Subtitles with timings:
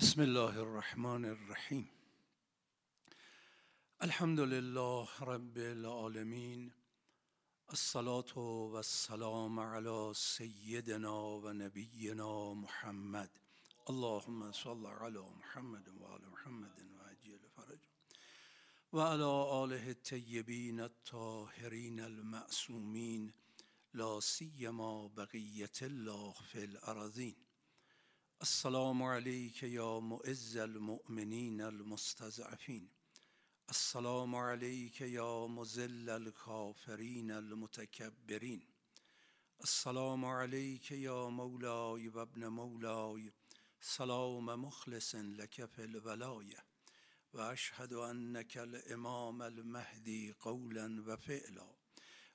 [0.00, 1.90] بسم الله الرحمن الرحیم.
[4.00, 6.70] الحمد لله رب العالمین.
[7.68, 13.30] الصلاة و السلام علی سیدنا و نبینا محمد.
[13.86, 17.80] اللهم صل علی محمد و آل محمد و عجل فرج.
[18.92, 23.32] و علی آله الطیبین الطاهرین المعصومین.
[23.94, 27.34] لا سیما بقیت الله فی الارضین.
[28.42, 32.88] السلام عليك يا مؤز المؤمنين المستضعفين.
[33.70, 38.66] السلام عليك يا مذل الكافرين المتكبرين.
[39.62, 43.32] السلام عليك يا مولاي وابن مولاي.
[43.80, 46.64] سلام مخلص لك في الولاية.
[47.32, 51.74] وأشهد أنك الإمام المهدي قولا وفعلا.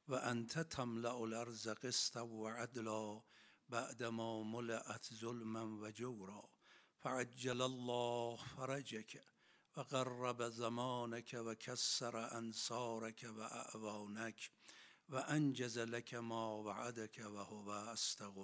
[0.08, 3.22] وأنت تملأ الأرز قسطا وعدلا
[3.70, 6.50] بعدما ملأت ظلما و جورا
[6.98, 9.24] فعجل الله فرجك
[9.78, 14.52] و قرب زمانك و کسر انصارك و اعوانك
[15.10, 18.38] و انجز لك ما وعدك و هو استغ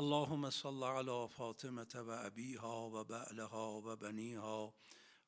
[0.00, 4.74] اللهم صل على فاطمة و ابیها و بعلها و بنیها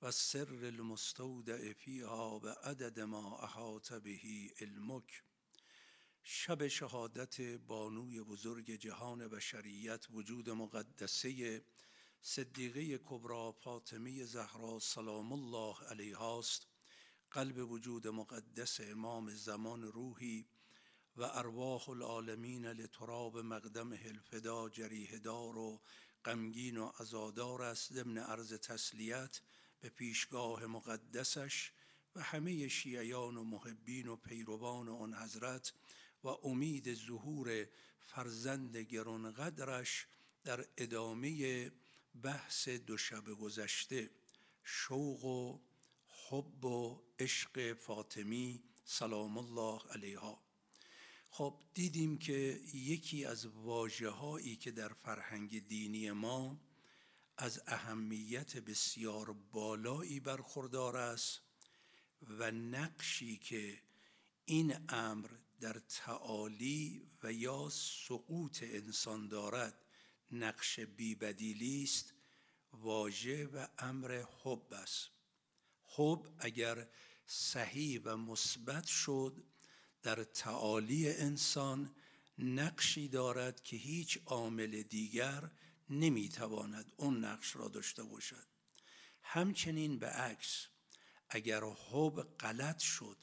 [0.03, 4.21] و السر المستودع فیها و عدد ما احاط به
[4.61, 5.23] علمک
[6.23, 11.65] شب شهادت بانوی بزرگ جهان بشریت وجود مقدسه
[12.21, 16.67] صدیقه کبرا فاطمه زهرا سلام الله علیها است
[17.31, 20.49] قلب وجود مقدس امام زمان روحی
[21.17, 25.81] و ارواح العالمین لتراب مقدمه الفدا جریه دار و
[26.25, 27.93] غمگین و عزادار است.
[27.93, 29.41] ضمن عرض تسلیت
[29.81, 31.73] به پیشگاه مقدسش
[32.17, 35.73] و همه شیعیان و محبین و پیروان آن حضرت
[36.25, 37.67] و امید ظهور
[38.01, 40.07] فرزند گرانقدرش
[40.45, 41.73] در ادامه
[42.23, 44.11] بحث دو شب گذشته.
[44.65, 45.59] شوق و
[46.07, 50.43] حب و عشق فاطمی سلام الله علیها.
[51.31, 56.61] خب دیدیم که یکی از واجه هایی که در فرهنگ دینی ما
[57.37, 61.41] از اهمیت بسیار بالایی برخوردار است
[62.23, 63.83] و نقشی که
[64.45, 65.29] این امر
[65.61, 69.75] در تعالی و یا سقوط انسان دارد
[70.33, 72.15] نقش بیبدیلی است
[72.73, 75.11] واژه و امر حب است.
[75.85, 76.89] حب اگر
[77.27, 79.45] صحیح و مثبت شد
[80.03, 81.95] در تعالی انسان
[82.39, 85.51] نقشی دارد که هیچ عامل دیگر
[85.91, 88.47] نمی‌تواند اون نقش را داشته باشد.
[89.23, 90.67] همچنین به عکس
[91.29, 93.17] اگر حب غلط شد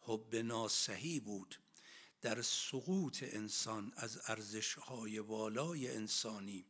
[0.00, 1.56] حب ناصحی بود
[2.20, 6.66] در سقوط انسان از ارزشهای والای انسانی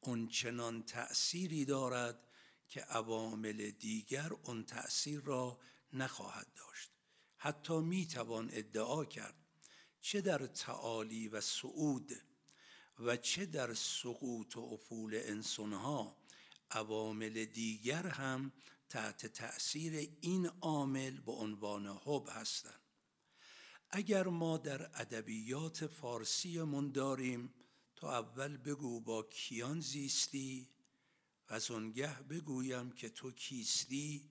[0.00, 2.28] اونچنان تأثیری دارد
[2.68, 5.60] که عوامل دیگر اون تأثیر را
[5.92, 6.90] نخواهد داشت.
[7.36, 9.34] حتی می‌توان ادعا کرد
[10.00, 12.12] چه در تعالی و صعود
[12.98, 16.16] و چه در سقوط و افول انسانها
[16.70, 18.52] عوامل دیگر هم
[18.88, 22.83] تحت تأثیر این عامل به عنوان حب هستند.
[23.96, 27.54] اگر ما در ادبیات فارسیمون داریم
[27.96, 30.68] تو اول بگو با کیان زیستی
[31.50, 34.30] و از آنگه بگویم که تو کیستی.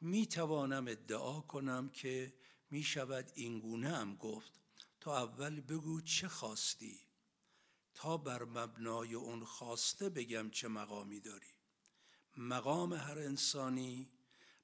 [0.00, 2.34] می توانم ادعا کنم که
[2.70, 4.52] می شود اینگونه هم گفت.
[5.00, 7.00] تو اول بگو چه خواستی
[7.94, 11.54] تا بر مبنای اون خواسته بگم چه مقامی داری.
[12.36, 14.10] مقام هر انسانی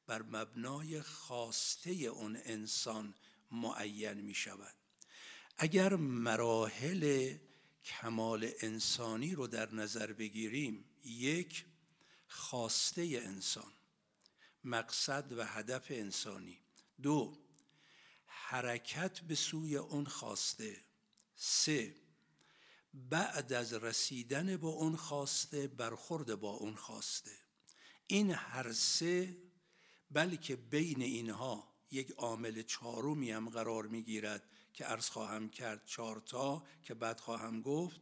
[0.06, 3.14] بر مبنای خواسته اون انسان
[3.52, 4.74] معین می شود.
[5.56, 7.36] اگر مراحل
[7.84, 11.64] کمال انسانی رو در نظر بگیریم یک
[12.28, 13.72] خواسته انسان
[14.64, 16.58] مقصد و هدف انسانی.
[17.02, 17.38] دو
[18.26, 20.76] حرکت به سوی اون خواسته.
[21.36, 21.96] سه
[22.94, 27.37] بعد از رسیدن به اون خواسته برخورد با اون خواسته.
[28.06, 29.37] این هر سه
[30.10, 34.43] بلکه بین اینها یک عامل چهارمی هم قرار می‌گیرد
[34.73, 38.00] که عرض خواهم کرد چهارتا که بعد خواهم گفت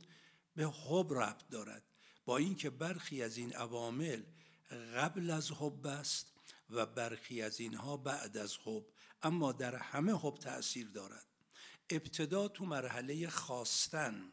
[0.56, 1.82] به حب ربط دارد.
[2.24, 4.22] با اینکه برخی از این عوامل
[4.70, 6.32] قبل از حب است
[6.70, 8.86] و برخی از اینها بعد از حب
[9.22, 11.26] اما در همه حب تأثیر دارد.
[11.90, 14.32] ابتدا تو مرحله خواستن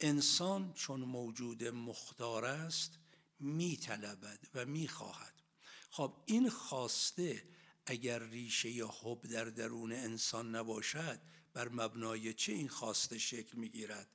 [0.00, 2.98] انسان چون موجود مختار است
[3.40, 5.42] میطلبد و می‌خواهد.
[5.90, 7.42] خب این خواسته
[7.86, 8.68] اگر ریشه
[9.02, 11.20] حب در درون انسان نباشد
[11.52, 14.08] بر مبنای چه این خواسته شکل می‌گیرد؟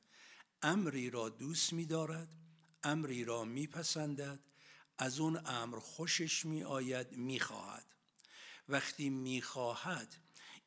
[0.62, 2.30] امری را دوست میدارد
[2.84, 4.40] امری را میپسندد
[4.98, 7.40] از اون امر خوشش می آید می
[8.70, 10.16] وقتی می خواهد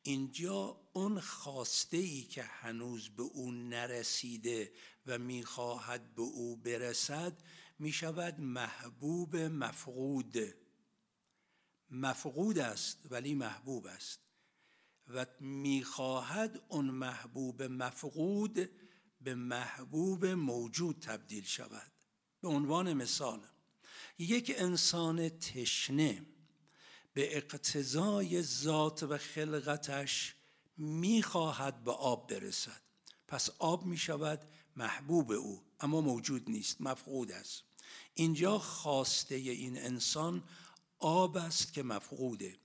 [0.03, 4.71] اینجا اون خواسته ای که هنوز به او نرسیده
[5.07, 7.41] و می‌خواهد به او برسد
[7.79, 10.35] می شود محبوب مفقود.
[11.91, 14.19] مفقود است ولی محبوب است.
[15.07, 18.69] و می‌خواهد اون محبوب مفقود
[19.21, 21.91] به محبوب موجود تبدیل شود.
[22.41, 23.39] به عنوان مثال
[24.17, 26.25] یک انسان تشنه
[27.13, 30.35] به اقتضای ذات و خلقتش
[30.77, 32.81] می‌خواهد به آب برسد.
[33.27, 34.41] پس آب می شود
[34.75, 37.63] محبوب او اما موجود نیست مفقود است.
[38.13, 40.43] اینجا خواسته این انسان
[41.01, 42.55] آب است که مفقوده.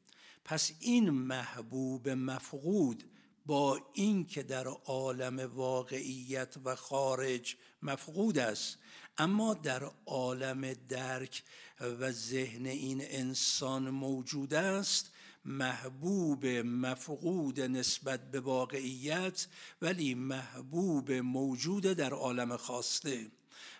[0.44, 3.04] پس این محبوب مفقود
[3.46, 8.78] با اینکه در عالم واقعیت و خارج مفقود است.
[9.18, 11.42] اما در عالم درک
[11.80, 15.12] و ذهن این انسان موجود است
[15.44, 19.46] محبوب مفقود نسبت به واقعیت
[19.82, 23.30] ولی محبوب موجود در عالم خواسته.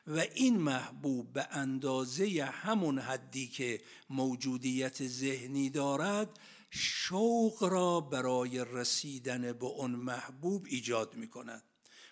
[0.06, 3.80] و این محبوب به اندازه همون حدی که
[4.10, 6.38] موجودیت ذهنی دارد
[6.70, 11.62] شوق را برای رسیدن به اون محبوب ایجاد می کند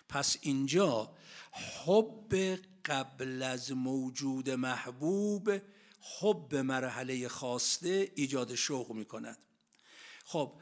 [0.09, 1.15] پس اینجا
[1.51, 5.61] حب قبل از موجود محبوب
[6.19, 9.37] حب مرحله خواسته ایجاد شوق می کند
[10.25, 10.53] خب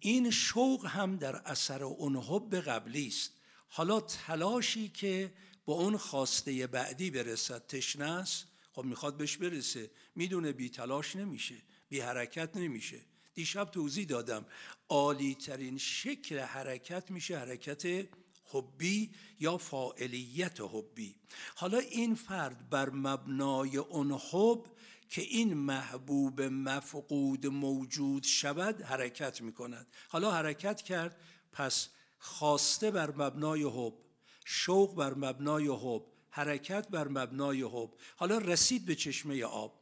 [0.00, 3.32] این شوق هم در اثر اون حب قبلی است.
[3.68, 5.32] حالا تلاشی که
[5.70, 9.90] با اون خواسته بعدی برسد تشنه است خب می‌خواد بهش برسه.
[10.14, 11.54] می‌دونه بی تلاش نمیشه
[11.88, 13.00] بی حرکت نمیشه.
[13.34, 14.46] دیشب توضیح دادم.
[14.88, 18.08] عالی ترین شکل حرکت میشه حرکت
[18.44, 21.16] حبی یا فاعلیت حبی.
[21.54, 24.64] حالا این فرد بر مبنای اون حب
[25.08, 31.16] که این محبوب مفقود موجود شود حرکت می کند حالا حرکت کرد
[31.52, 31.88] پس
[32.18, 34.09] خواسته بر مبنای حب
[34.52, 37.90] شوق بر مبنای حب حرکت بر مبنای حب.
[38.16, 39.80] حالا رسید به چشمه آب.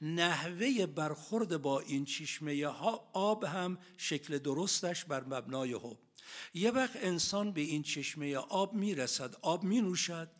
[0.00, 2.66] نحوه برخورد با این چشمه
[3.12, 5.98] آب هم شکل درستش بر مبنای حب.
[6.54, 10.30] یه وقت انسان به این چشمه آب می‌رسد آب می نوشد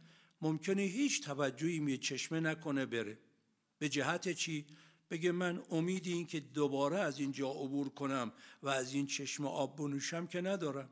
[0.42, 3.18] ممکنه هیچ توجهی می چشمه نکنه بره.
[3.78, 4.66] به جهت چی؟
[5.10, 8.32] بگه من امیدی این که دوباره از اینجا عبور کنم
[8.62, 10.88] و از این چشم آب بنوشم که ندارم.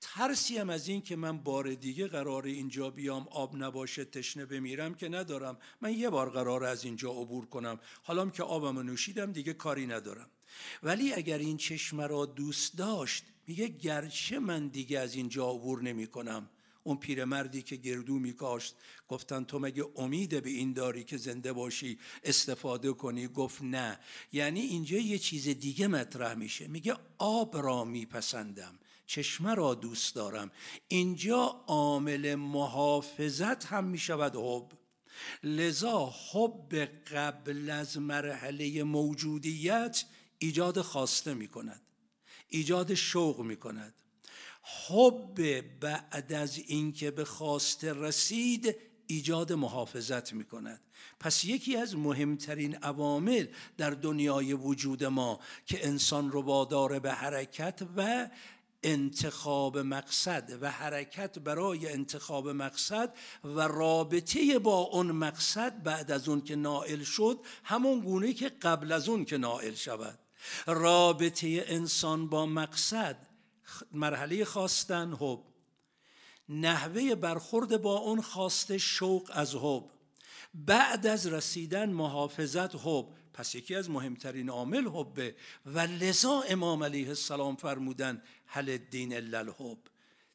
[0.00, 4.94] ترسی هم از این که من بار دیگه قرار اینجا بیام آب نباشه تشنه بمیرم
[4.94, 5.58] که ندارم.
[5.80, 7.80] من یه بار قرار از اینجا عبور کنم.
[8.02, 10.30] حالا که آبم نوشیدم دیگه کاری ندارم.
[10.82, 16.06] ولی اگر این چشمه را دوست داشت میگه گرچه من دیگه از اینجا عبور نمی
[16.06, 16.50] کنم.
[16.82, 18.74] اون پیرمردی که گردو میکاشت
[19.08, 23.98] گفتن تو مگه امید به این داری که زنده باشی؟ استفاده کنی؟ گفت نه.
[24.32, 26.68] یعنی اینجا یه چیز دیگه مطرح میشه.
[26.68, 28.78] میگه آب را میپسندم.
[29.06, 30.50] چشمه را دوست دارم.
[30.88, 34.72] اینجا عامل محافظت هم می‌شود حب.
[35.42, 36.74] لذا حب
[37.14, 40.04] قبل از مرحله موجودیت
[40.38, 41.82] ایجاد خواسته می کند.
[42.48, 43.94] ایجاد شوق می کند.
[44.88, 48.76] حب بعد از اینکه به خواسته رسید
[49.06, 50.80] ایجاد محافظت می کند.
[51.20, 57.82] پس یکی از مهمترین عوامل در دنیای وجود ما که انسان رو وادار به حرکت
[57.96, 58.30] و
[58.82, 63.14] انتخاب مقصد و حرکت برای انتخاب مقصد
[63.44, 68.92] و رابطه با اون مقصد بعد از اون که نائل شد همون گونه که قبل
[68.92, 70.18] از اون که نائل شود.
[70.66, 73.16] رابطه انسان با مقصد
[73.92, 75.40] مرحله خواستن حب.
[76.48, 79.90] نحوه برخورد با اون خواسته شوق از حب.
[80.54, 83.06] بعد از رسیدن محافظت حب.
[83.36, 89.38] پس یکی از مهمترین عامل حبه و لذا امام علیه السلام فرمودن هل دین الا
[89.38, 89.78] الحب.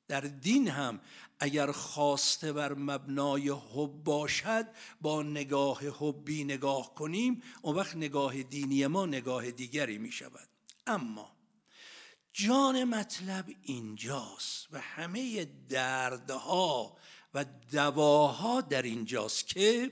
[0.08, 1.00] در دین هم
[1.40, 4.68] اگر خواسته بر مبنای حب باشد
[5.02, 10.48] با نگاه حبی نگاه کنیم اون وقت نگاه دینی ما نگاه دیگری می شود.
[10.88, 11.32] اما
[12.34, 16.98] جان مطلب اینجاست و همه دردها
[17.34, 19.92] و دواها در اینجاست که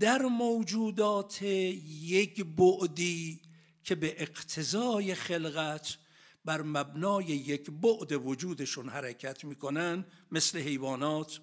[0.00, 3.42] در موجودات یک بعدی
[3.84, 5.98] که به اقتضای خلقت
[6.44, 11.40] بر مبنای یک بعد وجودشون حرکت می‌کنن مثل حیوانات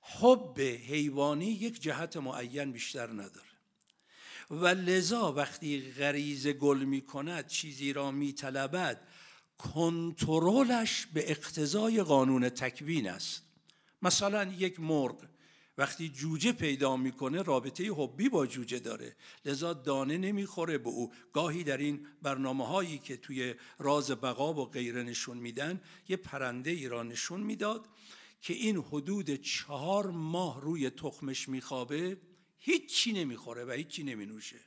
[0.00, 3.54] حب حیوانی یک جهت معین بیشتر نداره.
[4.50, 9.08] و لذا وقتی غریز گل می‌کند چیزی را میطلبد
[9.58, 13.42] کنترلش به اقتضای قانون تکوین است.
[14.02, 15.33] مثلا یک مرغ.
[15.78, 19.16] وقتی جوجه پیدا می‌کنه رابطه حبی با جوجه داره.
[19.44, 21.12] لذا دانه نمی‌خوره به او.
[21.32, 26.70] گاهی در این برنامه هایی که توی راز بقا و غیره نشون میدن یه پرنده
[26.70, 27.88] ای را نشون می‌داد
[28.40, 32.20] که این حدود چهار ماه روی تخمش میخوابه
[32.58, 34.60] هیچی نمی‌خوره و هیچی نمینوشه.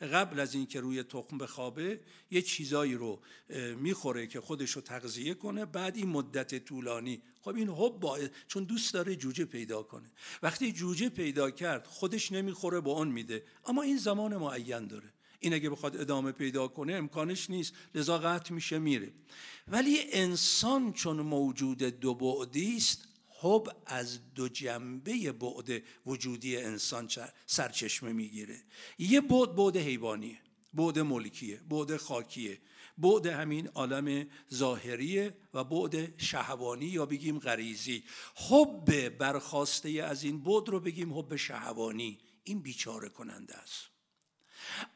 [0.00, 2.00] قبل از اینکه روی تخم بخوابه
[2.30, 3.20] یه چیزایی رو
[3.76, 7.22] می‌خوره که خودش رو تغذیه کنه بعد این مدت طولانی.
[7.40, 10.10] خب این حب باید چون دوست داره جوجه پیدا کنه.
[10.42, 13.44] وقتی جوجه پیدا کرد خودش نمی‌خوره به اون میده.
[13.66, 15.12] اما این زمان معین داره.
[15.40, 17.72] این اگه بخواد ادامه پیدا کنه امکانش نیست.
[17.94, 19.12] لذا قطع میشه میره.
[19.68, 23.08] ولی انسان چون موجود دو بعدی است
[23.40, 27.08] حب از دو جنبه بعد وجودی انسان
[27.46, 28.62] سرچشمه می‌گیره.
[28.98, 30.38] یه بعد بعد حیوانیه
[30.74, 32.60] بعد ملکیه بعد خاکیه
[32.98, 38.04] بعد همین عالم ظاهریه و بعد شهوانی یا بگیم غریزی.
[38.34, 42.18] حب برخواسته از این بعد رو بگیم حب شهوانی.
[42.44, 43.82] این بیچاره کننده است.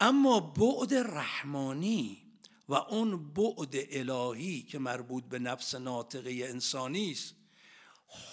[0.00, 2.22] اما بعد رحمانی
[2.68, 7.34] و اون بعد الهی که مربوط به نفس ناطقه انسانی است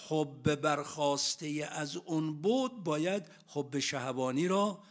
[0.08, 4.82] حب برخواسته از اون بود باید حب شهوانی را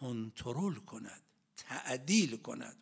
[0.00, 1.22] کنترل کند
[1.56, 2.76] تعدیل کند.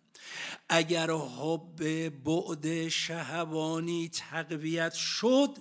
[0.69, 5.57] اگر حب بعد شهوانی تقویت شد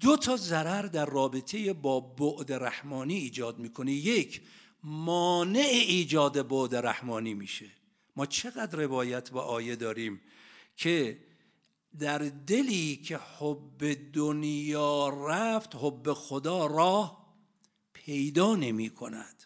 [0.00, 3.92] دو تا ضرر در رابطه با بعد رحمانی ایجاد می‌کنه.
[3.92, 4.42] یک
[4.82, 7.70] مانع ایجاد بعد رحمانی میشه.
[8.16, 10.20] ما چقدر روایت و آیه داریم
[10.76, 11.23] که
[11.98, 17.34] در دلی که حب دنیا رفت حب خدا راه
[17.92, 19.44] پیدا نمی کند.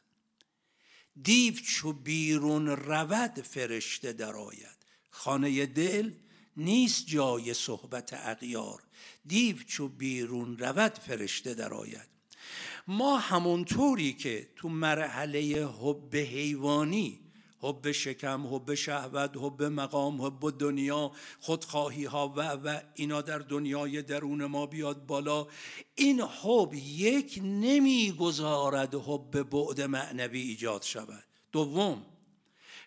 [1.22, 4.78] دیو چو بیرون رود فرشته درآید.
[5.10, 6.12] خانه دل
[6.56, 8.82] نیست جای صحبت اغیار.
[9.26, 12.08] دیو چو بیرون رود فرشته درآید.
[12.88, 17.20] ما همونطوری که تو مرحله حب حیوانی
[17.60, 24.02] حب شکم حب شهوت حب مقام حب دنیا خودخواهی ها و و اینا در دنیای
[24.02, 25.46] درون ما بیاد بالا.
[25.94, 31.24] این حب یک نمی‌گذارد حب بعد معنوی ایجاد شود.
[31.52, 32.02] دوم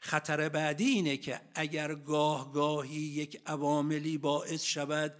[0.04, 5.14] خطر بعدی اینه که اگر گاه گاهی یک عواملی باعث شود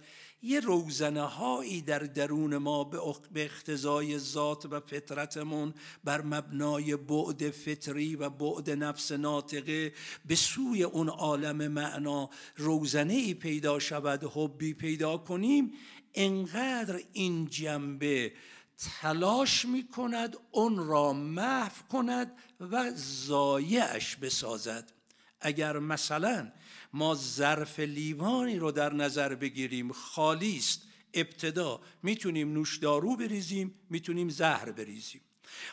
[0.44, 2.98] یه روزنه هایی در درون ما به
[3.34, 9.92] اقتضای ذات و فطرتمون بر مبنای بعد فطری و بعد نفس ناطقه
[10.24, 15.72] به سوی اون عالم معنا روزنه ای پیدا شود حبی پیدا کنیم
[16.14, 18.32] انقدر این جنبه
[19.00, 24.92] تلاش می کند اون را محو کند و زایعش بسازد.
[25.40, 26.52] اگر مثلا
[26.92, 30.82] ما ظرف لیوانی رو در نظر بگیریم خالی است
[31.14, 31.80] ابتدا.
[32.02, 35.20] می‌تونیم نوشدارو بریزیم می‌تونیم زهر بریزیم.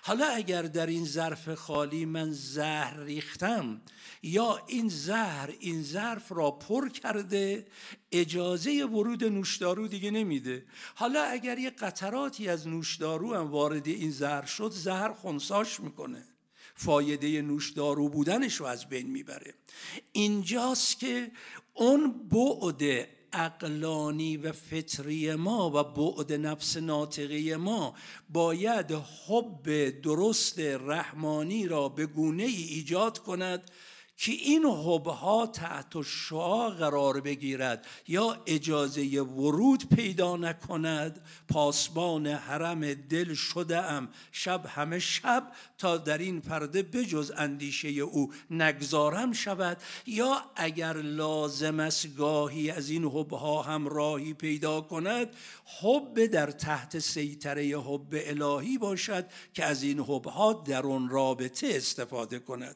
[0.02, 3.82] حالا اگر در این ظرف خالی من زهر ریختم
[4.24, 7.68] یا این زهر این ظرف را پر کرده
[8.12, 10.66] اجازه ورود نوشدارو دیگه نمیده.
[10.96, 16.26] حالا اگر یه قطراتی از نوشدارو هم وارد این زهر شد زهر خونساش می‌کنه.
[16.80, 19.54] فایده نوشدارو بودنش رو از بین می‌بره.
[20.12, 21.32] اینجاست که
[21.74, 27.96] اون بعد اقلانی و فطری ما و بعد نفس ناطقی ما
[28.30, 28.92] باید
[29.28, 33.72] حب درست رحمانی را به گونه ای ایجاد کند
[34.22, 43.34] که این حبها تحت شعا قرار بگیرد یا اجازه ورود پیدا نکند پاسبان حرم دل
[43.34, 49.78] شده ام شب همه شب تا در این پرده بجز اندیشه او نگذارم شود.
[50.06, 55.28] یا اگر لازم است گاهی از این حبها هم راهی پیدا کند
[55.82, 62.40] حب در تحت سیطره حب الهی باشد که از این حبها در اون رابطه استفاده
[62.40, 62.76] کند.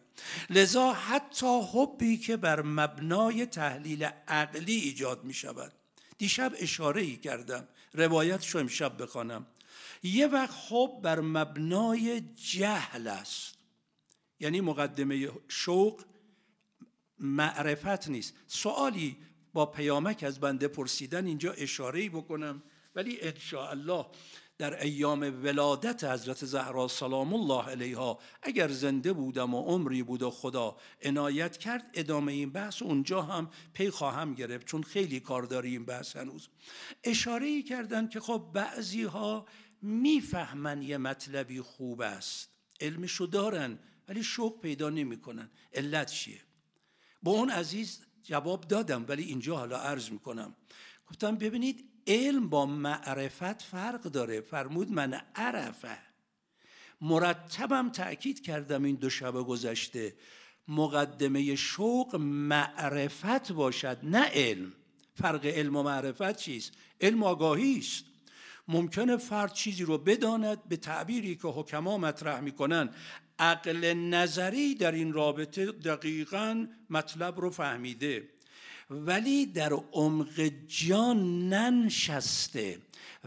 [0.49, 5.73] لذا حتی حبی که بر مبنای تحلیل عقلی ایجاد می شود.
[6.17, 7.67] دیشب اشاره ای کردم.
[7.93, 9.45] روایت شو امشب بخوانم.
[10.03, 13.57] یه وقت حب بر مبنای جهل است.
[14.39, 16.03] یعنی مقدمه شوق
[17.19, 18.33] معرفت نیست.
[18.47, 19.17] سوالی
[19.53, 22.63] با پیامک از بنده پرسیدن اینجا اشاره ای بکنم
[22.95, 23.19] ولی
[23.53, 24.05] الله
[24.57, 30.29] در ایام ولادت حضرت زهرا سلام الله علیها اگر زنده بودم و عمری بود و
[30.29, 35.69] خدا عنایت کرد ادامه این بحث اونجا هم پی خواهم گرفت چون خیلی کار داری
[35.69, 36.49] این بحث هنوز.
[37.03, 39.45] اشاره ای کردن که خب بعضی ها
[39.81, 42.49] می‌فهمن یه مطلبی خوب است.
[42.81, 45.49] علمشو دارن ولی شوق پیدا نمی‌کنن.
[45.73, 46.41] علت چیه؟
[47.23, 50.55] با اون عزیز جواب دادم ولی اینجا حالا عرض می‌کنم.
[51.07, 54.41] گفتم ببینید علم با معرفت فرق داره.
[54.41, 55.97] فرمود من عرفه
[57.01, 60.15] مرتبم تأکید کردم این دو شب گذشته.
[60.67, 64.73] مقدمه شوق معرفت باشد نه علم.
[65.15, 68.05] فرق علم و معرفت چیست؟ علم آگاهی است.
[68.67, 72.89] ممکنه فرد چیزی رو بداند به تعبیری که حکما مطرح می‌کنن.
[73.39, 78.29] عقل نظری در این رابطه دقیقا مطلب رو فهمیده.
[78.89, 82.77] ولی در عمق جان ننشسته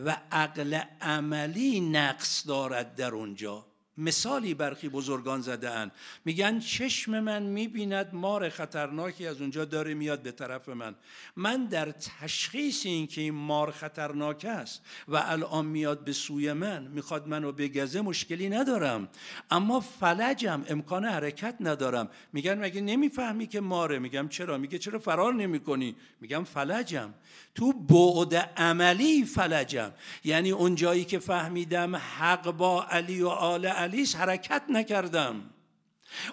[0.05, 3.67] و عقل عملی نقص دارد در اونجا.
[3.99, 5.91] مثالی برخی بزرگان زده
[6.25, 10.95] میگن چشم من می‌بیند مار خطرناکی از اونجا داره میاد به طرف من.
[11.37, 16.83] من در تشخیص این که این مار خطرناک است و الان میاد به سوی من
[16.83, 19.09] می‌خواد منو بگزه مشکلی ندارم.
[19.51, 22.09] اما فلجم امکان حرکت ندارم.
[22.33, 27.15] میگن مگه نمی‌فهمی که ماره؟ میگم چرا؟ میگه چرا فرار نمی‌کنی؟ میگم فلجم.
[27.55, 29.93] تو بعد عملی فلجم.
[30.25, 35.51] یعنی اون جایی که فهمیدم حق با علی و آل علیس حرکت نکردم.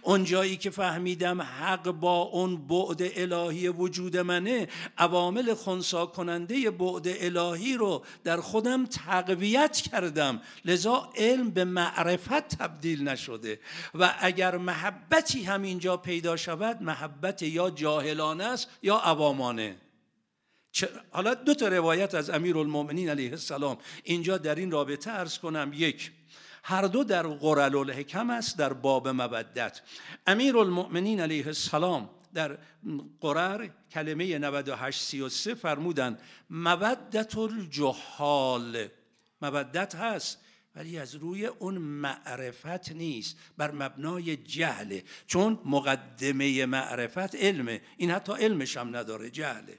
[0.01, 4.67] اون جایی که فهمیدم حق با اون بعد الهی وجود منه
[4.97, 10.41] عوامل خونسا کننده بعد الهی رو در خودم تقویت کردم.
[10.65, 13.59] لذا علم به معرفت تبدیل نشده.
[13.93, 19.75] و اگر محبتی هم اینجا پیدا شود محبت یا جاهلانه است یا عوامانه.
[21.11, 23.77] حالا دو تا روایت از امیر المؤمنین علیه السلام.
[24.03, 25.71] اینجا در این رابطه ارز کنم.
[25.75, 26.11] یک
[26.63, 29.81] هر دو در قرل الحکم است در باب مبدت
[30.27, 32.57] امیر المؤمنین علیه السلام در
[33.21, 36.17] قرر کلمه 9833 فرمودن
[36.49, 38.87] مبدت الجحال
[39.41, 40.37] مبدت هست
[40.75, 48.33] ولی از روی اون معرفت نیست بر مبنای جهله چون مقدمه معرفت علمه این حتی
[48.33, 49.77] علمش هم نداره جهله.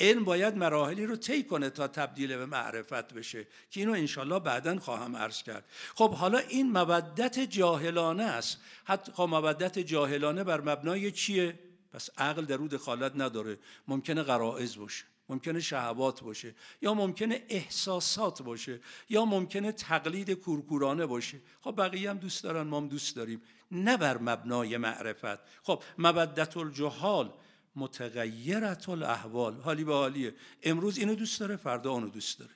[0.00, 4.78] علم باید مراحلی رو طی کنه تا تبدیل به معرفت بشه که اینو انشالله بعدا
[4.78, 5.64] خواهم عرض کرد.
[5.94, 8.60] خب حالا این مودت جاهلانه است.
[8.84, 11.58] حتی خب مودت جاهلانه بر مبنای چیه؟
[11.92, 13.58] پس عقل در رو دخالت نداره.
[13.88, 21.38] ممکنه غرائز باشه ممکنه شهوات باشه یا ممکنه احساسات باشه یا ممکنه تقلید کورکورانه باشه.
[21.60, 23.42] خب بقیه هم دوست دارن ما هم دوست داریم.
[23.70, 25.38] نه بر مبنای معرفت.
[25.62, 27.32] خب مبدت الجهال
[27.76, 30.34] متغیرت الاحوال حالی به حالیه.
[30.62, 32.50] امروز اینو دوست داره فردا اونو دوست داره.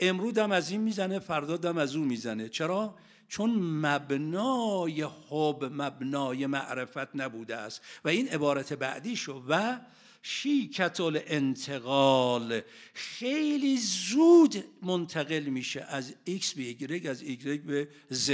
[0.00, 2.48] امروز دم از این می‌زنه فردا دم از اون می‌زنه.
[2.48, 2.94] چرا؟
[3.28, 7.82] چون مبنای حب مبنای معرفت نبوده است.
[8.04, 9.80] و این عبارت بعدی شو و
[10.22, 12.60] شیکت الانتقال
[12.94, 18.30] خیلی زود منتقل میشه از X به Y از Y به Z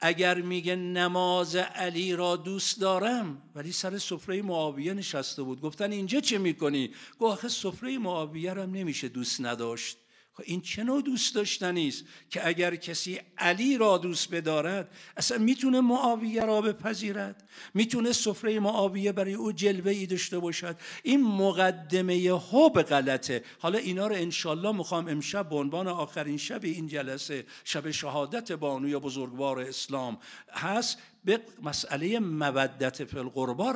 [0.00, 6.20] اگر میگه نماز علی را دوست دارم ولی سر سفره معاویه نشسته بود گفتن اینجا
[6.20, 9.98] چه می‌کنی؟ گفت آخه سفره معاویه هم نمیشه دوست نداشت
[10.42, 15.80] این چه نوع دوست داشتنی است که اگر کسی علی را دوست بدارد اصلا می‌تونه
[15.80, 22.82] معاویه را بپذیرد؟ می‌تونه سفره معاویه برای او جلوه ای داشته باشد؟ این مقدمه حب
[22.82, 23.44] غلطه.
[23.58, 28.98] حالا اینا رو انشالله می‌خوام امشب به عنوان آخرین شب این جلسه شب شهادت بانوی
[28.98, 30.18] بزرگوار اسلام
[30.52, 30.98] هست.
[31.24, 33.70] به مسئله مودت فی القربا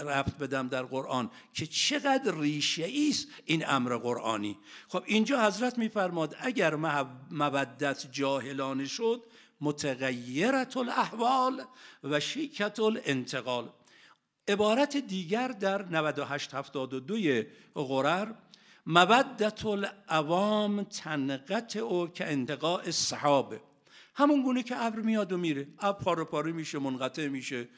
[0.00, 4.58] رفت بدم در قرآن که چقدر ریشه است این امر قرآنی.
[4.88, 6.74] خب اینجا حضرت میفرماد اگر
[7.30, 9.22] مودت جاهلانه شد
[9.60, 11.62] متغیرت الاحوال
[12.04, 13.68] و شیکت الانتقال.
[14.48, 17.42] عبارت دیگر در 9872
[17.74, 18.32] غرر
[18.86, 23.60] مودت العوام تنقت او که انتقاء الصحابه
[24.14, 25.68] همون گونه که ابر میاد و میره.
[25.78, 27.68] ابر پاره پاره میشه منقطع میشه.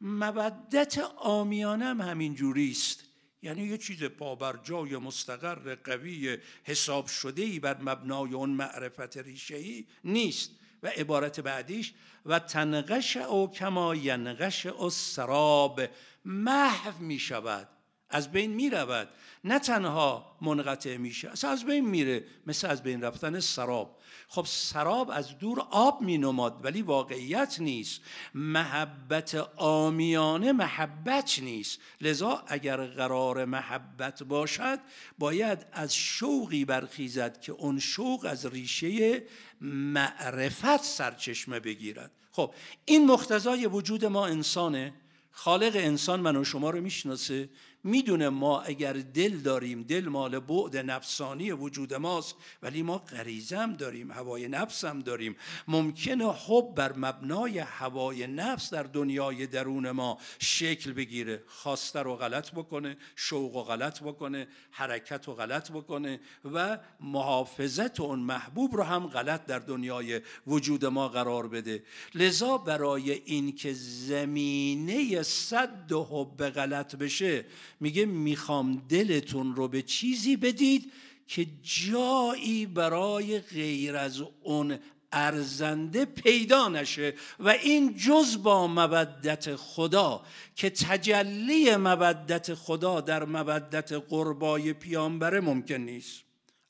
[0.00, 3.04] مودت آمیانه هم همین جوری است
[3.42, 9.56] یعنی یه چیز پابر جای مستقر قوی حساب شده ای بر مبنای اون معرفت ریشه
[9.56, 10.50] ای نیست.
[10.84, 11.94] و عبارت بعدیش
[12.26, 15.80] و تنقش او کما ینقش او سراب
[16.24, 17.68] محو می شود
[18.10, 19.08] از بین می رود
[19.44, 23.98] نه تنها منقطع میشه اصلا از بین میره مثل از بین رفتن سراب.
[24.28, 28.00] خب سراب از دور آب می نماد ولی واقعیت نیست.
[28.34, 31.78] محبت آمیانه محبت نیست.
[32.00, 34.78] لذا اگر قرار محبت باشد
[35.18, 39.22] باید از شوقی برخیزد که اون شوق از ریشه
[39.60, 42.10] معرفت سرچشمه بگیرد.
[42.32, 42.54] خب
[42.84, 44.94] این مختزای وجود ما انسانه.
[45.30, 47.48] خالق انسان من و شما رو می‌شناسه.
[47.84, 54.10] می‌دونه ما اگر دل داریم دل مال بعد نفسانی وجود ماست ولی ما غریزه داریم
[54.10, 55.36] هوای نفس هم داریم.
[55.68, 61.42] ممکنه حب بر مبنای هوای نفس در دنیای درون ما شکل بگیره.
[61.46, 68.18] خواسته رو غلط بکنه شوق و غلط بکنه حرکت و غلط بکنه و محافظت اون
[68.18, 71.82] محبوب رو هم غلط در دنیای وجود ما قرار بده.
[72.14, 77.44] لذا برای اینکه زمینه صد حب غلط بشه
[77.80, 80.92] میگه می‌خوام دلتون رو به چیزی بدید
[81.26, 84.78] که جایی برای غیر از اون
[85.12, 90.22] ارزنده پیدا نشه و این جز با مبدت خدا
[90.56, 96.22] که تجلی مبدت خدا در مبدت قربای پیامبره ممکن نیست.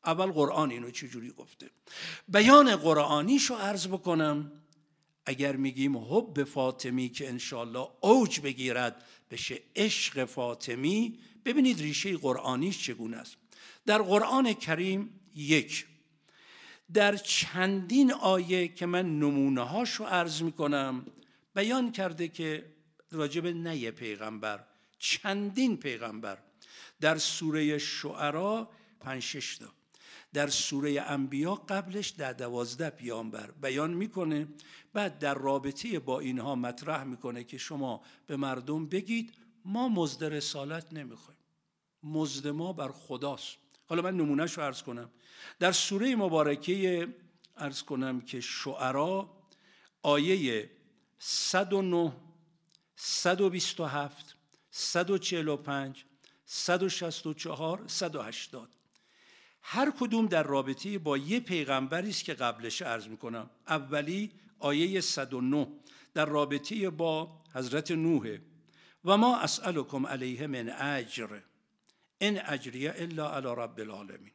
[0.07, 1.71] اول قرآن اینو چجوری گفته؟
[2.29, 4.53] بیان قرآنیشو عرض بکنم.
[5.27, 11.19] اگر میگیم حب فاطمی که انشالله اوج بگیرد بشه عشق فاطمی.
[11.45, 13.37] ببینید ریشه قرآنیش چگونه است.
[13.87, 15.87] در قرآن کریم یک
[16.93, 21.07] در چندین آیه که من نمونه هاشو عرض می‌کنم
[21.55, 22.75] بیان کرده که
[23.11, 24.65] راجب نه پیغمبر
[24.99, 26.39] چندین پیغمبر.
[27.01, 29.73] در سوره شعرا پنج شش تا.
[30.35, 34.49] در سوره انبیا قبلش در دوازده پیامبر بیان می‌کنه.
[34.93, 40.93] بعد در رابطه با اینها مطرح می‌کنه که شما به مردم بگید ما مزد رسالت
[40.93, 41.39] نمی‌خوایم.
[42.03, 43.57] مزد ما بر خداست.
[43.87, 45.11] حالا من نمونهش رو عرض کنم.
[45.59, 47.09] در سوره مبارکه
[47.57, 49.31] ارز کنم که شعرا
[50.03, 50.71] آیه
[51.19, 52.13] 109
[52.97, 54.37] 127
[54.71, 56.05] 145
[56.45, 58.69] 164 180
[59.67, 63.51] هر کدوم در رابطه با یه پیغمبری است که قبلش عرض می‌کنم.
[63.69, 65.69] اولی آیه 109
[66.15, 68.39] در رابطه با حضرت نوح.
[69.05, 71.41] و ما اسألكم علیه من اجر
[72.19, 74.33] این اجریه الا علی رب العالمین.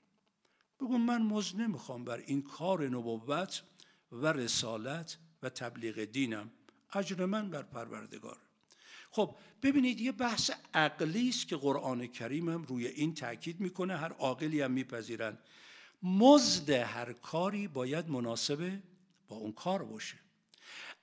[0.80, 3.64] بگو من مزد نمی‌خوام بر این کار نبوت
[4.12, 6.52] و رسالت و تبلیغ دینم.
[6.94, 8.38] اجر من بر پروردگار.
[9.12, 14.12] خب ببینید یه بحث عقلی است که قرآن کریم هم روی این تاکید می‌کنه هر
[14.14, 15.38] عاقلی هم میپذیرن.
[16.04, 18.80] مزد هر کاری باید مناسب
[19.28, 20.18] با اون کار باشه.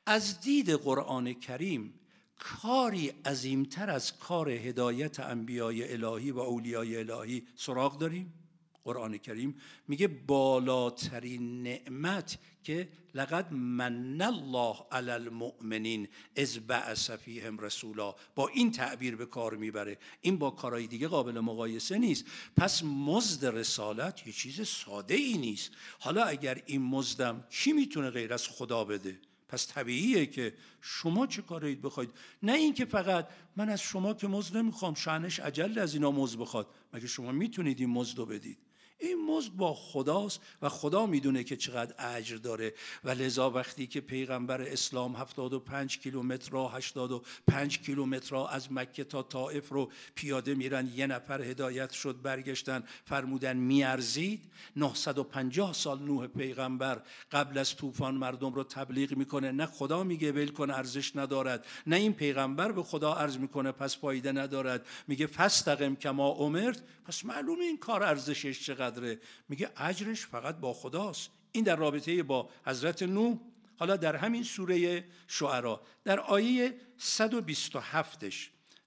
[0.07, 1.95] از دید قرآن کریم
[2.38, 8.46] کاری عظیمتر از کار هدایت انبیای الهی و اولیای الهی سراغ داریم؟
[8.87, 9.55] قرآن کریم
[9.88, 18.14] میگه بالاترین نعمت که لقد من الله علی المؤمنین از بعث فیهم رسولا.
[18.35, 19.99] با این تعبیر به کار می‌بره.
[20.20, 22.25] این با کارهای دیگه قابل مقایسه نیست.
[22.57, 25.70] پس مزد رسالت یه چیز ساده ای نیست.
[25.99, 31.42] حالا اگر این مزدم کی می‌تونه غیر از خدا بده؟ پس طبیعیه که شما چه
[31.42, 32.11] کارید بخواید؟
[32.42, 36.66] نه اینکه فقط من از شما که مزد نمی‌خوام شانش عجل از اینا مزد بخواد.
[36.92, 38.59] مگه شما می‌تونید این مزد رو بدید؟
[38.99, 42.75] این مزد با خداست و خدا می‌دونه که چقدر اجر داره.
[43.05, 49.23] و لذا وقتی که پیغمبر اسلام 75 کیلومتر را 85 کیلومتر را از مکه تا
[49.23, 54.41] طائف رو پیاده میرن یه نفر هدایت شد برگشتن فرمودن میارزید.
[54.77, 59.53] 950 سال نوح پیغمبر قبل از طوفان مردم رو تبلیغ می‌کنه.
[59.53, 61.67] نه خدا میگه ول کن ارزش ندارد.
[61.87, 64.87] نه این پیغمبر به خدا عرض می‌کنه پس فایده ندارد.
[65.09, 66.83] میگه فستقم کما امرت.
[67.05, 71.31] پس معلومه این کار ارزشش چقدر قدره میگه اجرش فقط با خداست.
[71.53, 73.38] این در رابطه با حضرت نو
[73.77, 75.81] حالا در همین سوره شعرا.
[76.05, 78.35] در آیه 127ش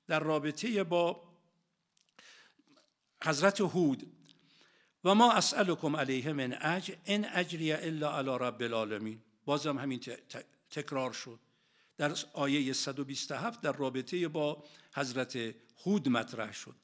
[0.08, 1.24] در رابطه با
[3.24, 4.12] حضرت هود
[5.04, 9.22] و ما اسألكم علیه من اجر این اجریه الا علی رب العالمین.
[9.46, 10.02] بازم همین
[10.70, 11.40] تکرار شد.
[11.98, 16.76] در آیه 127 در رابطه با حضرت هود مطرح شد.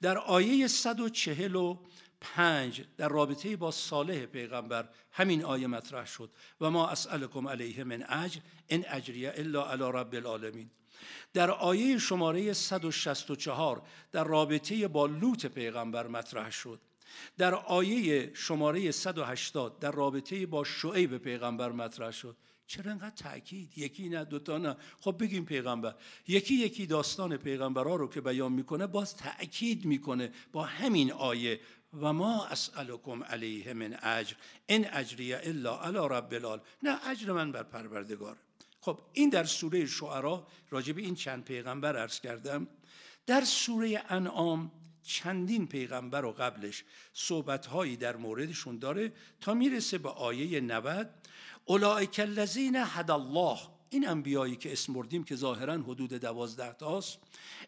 [0.00, 1.74] در آیه 140
[2.20, 6.30] پنج در رابطه با صالح پیغمبر همین آیه مطرح شد.
[6.60, 10.70] و ما اسألكم علیه من اجر ان اجریه الا علی رب العالمین.
[11.32, 16.80] در آیه شماره 164 در رابطه با لوط پیغمبر مطرح شد.
[17.38, 22.36] در آیه شماره 180 در رابطه با شعیب پیغمبر مطرح شد.
[22.66, 24.76] چرا انقدر تاکید یکی نه دوتا نه.
[25.00, 25.94] خب بگیم پیغمبر.
[26.28, 31.60] یکی یکی داستان پیغمبرها رو که بیان می‌کنه باز تاکید می‌کنه با همین آیه
[32.00, 34.34] و ما اسألكم علیه من اجر
[34.66, 38.36] این اجریه الا علی رب العال نه اجر من بر پروردگار
[38.80, 42.66] خب این در سوره شعرا راجع به این چند پیغمبر عرض کردم
[43.26, 50.60] در سوره انعام چندین پیغمبر و قبلش صحبتهایی در موردشون داره تا می‌رسه به آیه
[50.60, 51.10] 90
[51.64, 53.58] اولئک الذین هد الله
[53.90, 57.18] این انبیایی که اسم بردیم که ظاهرا حدود دوازده تاست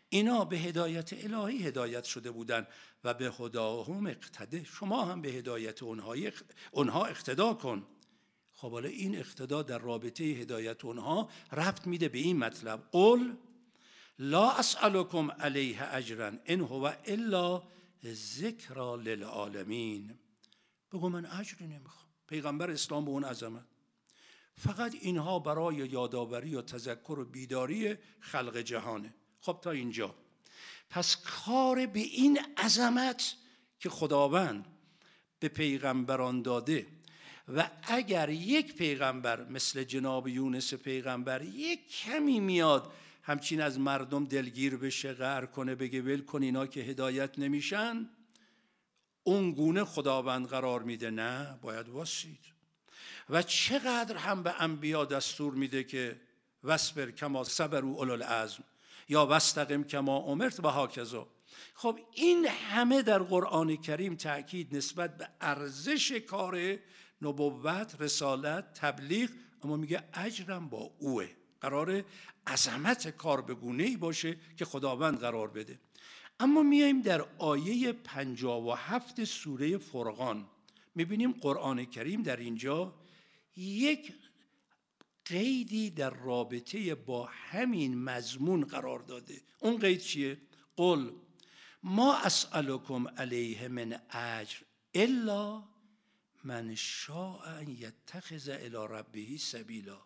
[0.08, 2.66] اینا به هدایت الهی هدایت شده بودن
[3.04, 4.64] و به هداهم اقتده.
[4.64, 5.82] شما هم به هدایت
[6.72, 7.86] اونها اقتدا کن.
[8.54, 12.88] خب حالا این اقتدا در رابطه هدایت اونها ربط میده به این مطلب.
[12.92, 13.34] قل
[14.18, 17.62] لا اسالکم علیه اجرا ان هو الا
[18.04, 20.18] ذکر للعالمین.
[20.92, 22.06] بگو من اجری نمی‌خوام.
[22.28, 23.64] پیغمبر اسلام به اون عظمت.
[24.54, 29.14] فقط اینها برای یادآوری و تذکر و بیداری خلق جهانه.
[29.46, 30.14] خب تا اینجا.
[30.90, 33.34] پس کار به این عظمت
[33.80, 34.66] که خداوند
[35.38, 36.86] به پیغمبران داده
[37.56, 44.76] و اگر یک پیغمبر مثل جناب یونس پیغمبر یک کمی میاد همچین از مردم دلگیر
[44.76, 48.08] بشه غر کنه بگه ول کن اینا که هدایت نمیشن
[49.22, 51.10] اون گونه خداوند قرار میده.
[51.10, 52.40] نه باید واسید.
[53.30, 56.20] و چقدر هم به انبیا دستور میده که
[56.64, 58.64] وسبر کما صبرو اولو العزم
[59.08, 61.28] یا وستقم کما امرت و هاکذا.
[61.74, 66.78] خب این همه در قرآن کریم تاکید نسبت به ارزش کار
[67.22, 69.30] نبوت رسالت تبلیغ
[69.62, 71.28] اما میگه اجرم با اوه.
[71.60, 72.04] قرار
[72.46, 75.80] عظمت کار به ای باشه که خداوند قرار بده.
[76.40, 80.46] اما میایم در آیه 57 سوره فرقان.
[80.94, 82.94] می‌بینیم قرآن کریم در اینجا
[83.56, 84.12] یک
[85.26, 89.42] قیدی در رابطه با همین مضمون قرار داده.
[89.60, 90.38] اون قید چیه؟
[90.76, 91.10] قل
[91.82, 94.56] ما اسألكم علیه من اجر
[94.94, 95.62] الا
[96.44, 99.98] من شاء ان یتخذ الى ربه سبیلا.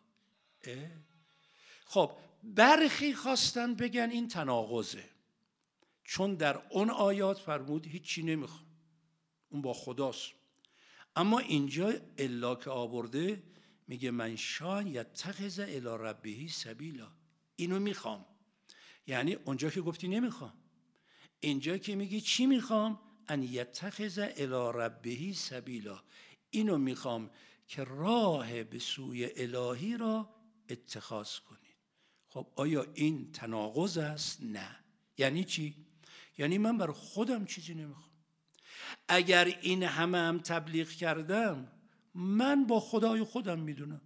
[1.85, 2.11] خب
[2.43, 5.05] برخی خواستن بگن این تناقضه.
[6.05, 8.67] چون در اون آیات فرمود هیچی نمی‌خوام.
[9.51, 10.33] اون با خداست.
[11.17, 13.43] اما اینجا الا که آورده
[13.91, 17.13] میگه من شان یتخذ الی ربه سبیلا.
[17.57, 18.25] اینو می‌خوام.
[19.07, 20.53] یعنی اونجا که گفتی نمی‌خوام.
[21.41, 26.03] اینجا که میگی چی می‌خوام؟ ان یتخذ الی ربه سبیلا.
[26.51, 27.31] اینو می‌خوام
[27.69, 30.35] که راه به سوی الهی را
[30.69, 31.77] اتخاذ کنید
[32.29, 34.77] خب آیا این تناقض است؟ نه.
[35.19, 35.75] یعنی چی؟
[36.39, 38.11] یعنی من بر خودم چیزی نمی‌خوام.
[39.09, 41.80] اگر این همه هم تبلیغ کردم
[42.15, 44.01] من با خدای خودم می‌دونم.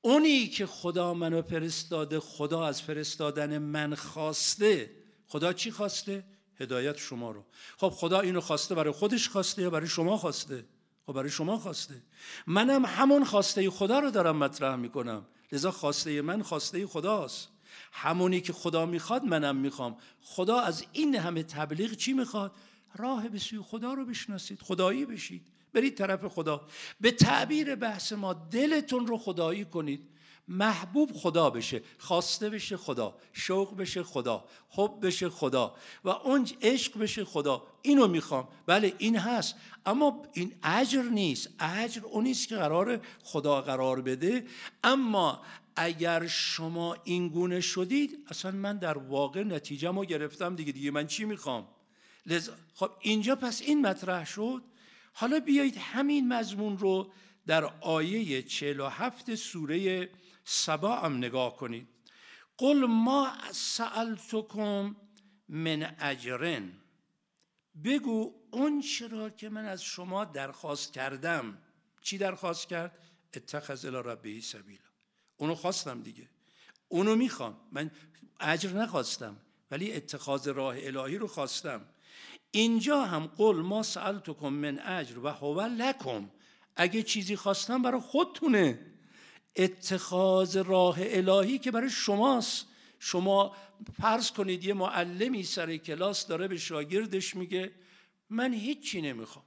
[0.00, 4.90] اونی که خدا منو فرستاده خدا از فرستادن من خواسته
[5.26, 6.24] خدا چی خواسته؟
[6.60, 7.44] هدایت شما رو.
[7.76, 10.64] خب خدا اینو خواسته برای خودش خواسته یا برای شما خواسته؟
[11.06, 12.02] خب برای شما خواسته.
[12.46, 15.26] منم همون خواسته خدا رو دارم مطرح می‌کنم.
[15.52, 17.48] لذا خواسته من خواسته خداست.
[17.92, 19.96] همونی که خدا می‌خواد منم می‌خوام.
[20.20, 22.52] خدا از این همه تبلیغ چی می‌خواد؟
[22.96, 25.46] راه به سوی خدا رو بشناسید خدایی بشید.
[25.78, 26.66] برید طرف خدا.
[27.00, 30.08] به تعبیر بحث ما دلتون رو خدایی کنید.
[30.48, 36.98] محبوب خدا بشه خواسته بشه خدا شوق بشه خدا حب بشه خدا و اون عشق
[36.98, 37.62] بشه خدا.
[37.82, 38.48] اینو می‌خوام.
[38.66, 39.54] بله این هست.
[39.86, 41.48] اما این اجر نیست.
[41.60, 44.46] اجر اون نیست که قرار خدا قرار بده.
[44.84, 45.42] اما
[45.76, 50.56] اگر شما این گونه شدید اصلا من در واقع نتیجه ما گرفتم.
[50.56, 51.66] دیگه دیگه من چی می‌خوام؟
[52.26, 54.62] لذا خب اینجا پس این مطرح شد.
[55.20, 57.12] حالا بیایید همین مضمون رو
[57.46, 60.10] در آیه 47 سوره
[60.44, 61.88] سبا هم نگاه کنید.
[62.58, 64.96] قل ما سألتکم
[65.48, 66.72] من اجرن.
[67.84, 71.58] بگو اون چرا که من از شما درخواست کردم.
[72.02, 72.98] چی درخواست کرد؟
[73.34, 74.88] اتخذ الى ربه سبیلا.
[75.36, 76.28] اونو خواستم دیگه.
[76.88, 77.60] اونو می‌خوام.
[77.72, 77.90] من
[78.40, 79.36] اجر نخواستم
[79.70, 81.86] ولی اتخاذ راه الهی رو خواستم.
[82.50, 86.30] اینجا هم قل ما سألتکم من اجر و هو لکم.
[86.76, 88.78] اگه چیزی خواستم برای خودتونه.
[89.56, 92.66] اتخاذ راه الهی که برای شماست.
[92.98, 93.56] شما
[94.00, 97.72] فرض کنید یه معلمی سر کلاس داره به شاگردش میگه
[98.30, 99.44] من هیچی نمی‌خوام.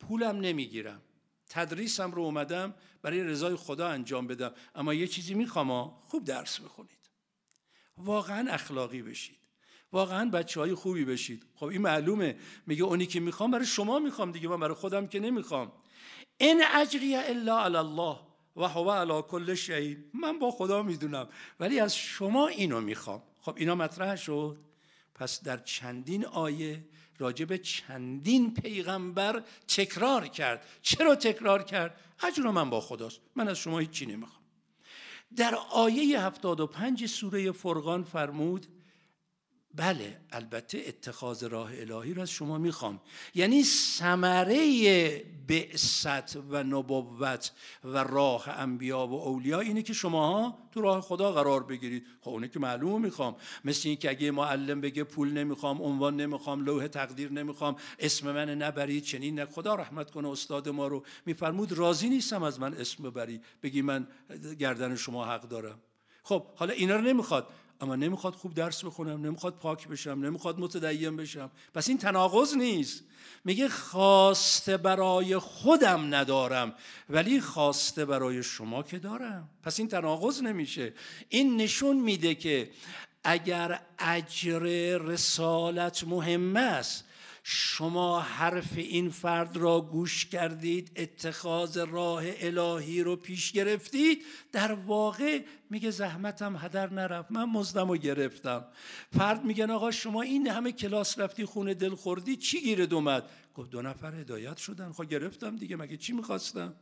[0.00, 1.02] پولم نمی‌گیرم.
[1.48, 4.54] تدریسم رو اومدم برای رضای خدا انجام بدم.
[4.74, 7.10] اما یه چیزی می‌خوام خوب درس بخونید.
[7.96, 9.38] واقعا اخلاقی بشید.
[9.94, 11.46] واقعا بچه های خوبی بشید.
[11.54, 12.36] خب این معلومه.
[12.66, 15.72] میگه اونی که می‌خوام برای شما می‌خوام دیگه من برای خودم که نمی‌خوام.
[16.38, 18.16] این اجریه الا علی الله
[18.56, 19.96] و هو علی کل شیء.
[20.14, 21.28] من با خدا می‌دونم
[21.60, 23.22] ولی از شما اینو می‌خوام.
[23.40, 24.58] خب اینا مطرح شد.
[25.14, 26.84] پس در چندین آیه
[27.18, 30.66] راجب چندین پیغمبر تکرار کرد.
[30.82, 33.20] چرا تکرار کرد؟ اجر من با خداست.
[33.36, 34.44] من از شما هیچی نمی‌خوام.
[35.36, 38.66] در آیه 75 سوره فرقان فرمود
[39.76, 43.00] بله البته اتخاذ راه الهی را از شما می‌خوام.
[43.34, 47.52] یعنی ثمره بعثت و نبوت
[47.84, 52.06] و راه انبیا و اولیا اینه که شماها تو راه خدا قرار بگیرید.
[52.20, 53.36] خب اونه که معلوم می‌خوام.
[53.64, 58.50] مثل این که اگه معلم بگه پول نمی‌خوام عنوان نمی‌خوام لوح تقدیر نمی‌خوام اسم من
[58.50, 61.04] نبرید چنین نه خدا رحمت کنه استاد ما رو.
[61.26, 63.40] میفرمود راضی نیستم از من اسم ببری.
[63.62, 64.06] بگی من
[64.58, 65.78] گردن شما حق دارم.
[66.22, 67.46] خب حالا اینا رو نمی‌خواد.
[67.84, 71.50] اما نمی‌خواد خوب درس بخونم نمی‌خواد پاک بشم نمی‌خواد متدین بشم.
[71.74, 73.02] پس این تناقض نیست.
[73.44, 76.74] میگه خواسته برای خودم ندارم
[77.10, 79.50] ولی خواسته برای شما که دارم.
[79.62, 80.92] پس این تناقض نمیشه.
[81.28, 82.70] این نشون میده که
[83.24, 87.04] اگر اجر رسالت مهم است
[87.46, 94.22] شما حرف این فرد را گوش کردید اتخاذ راه الهی رو پیش گرفتید.
[94.52, 98.64] در واقع میگه زحمتم هدر نرفت من مزدم رو گرفتم.
[99.16, 103.70] فرد میگن آقا شما این همه کلاس رفتی خونه دل خوردی چی گیرد اومد؟ گفت
[103.70, 104.92] دو نفر هدایت شدن.
[104.92, 106.74] خب گرفتم دیگه مگه چی می‌خواستم؟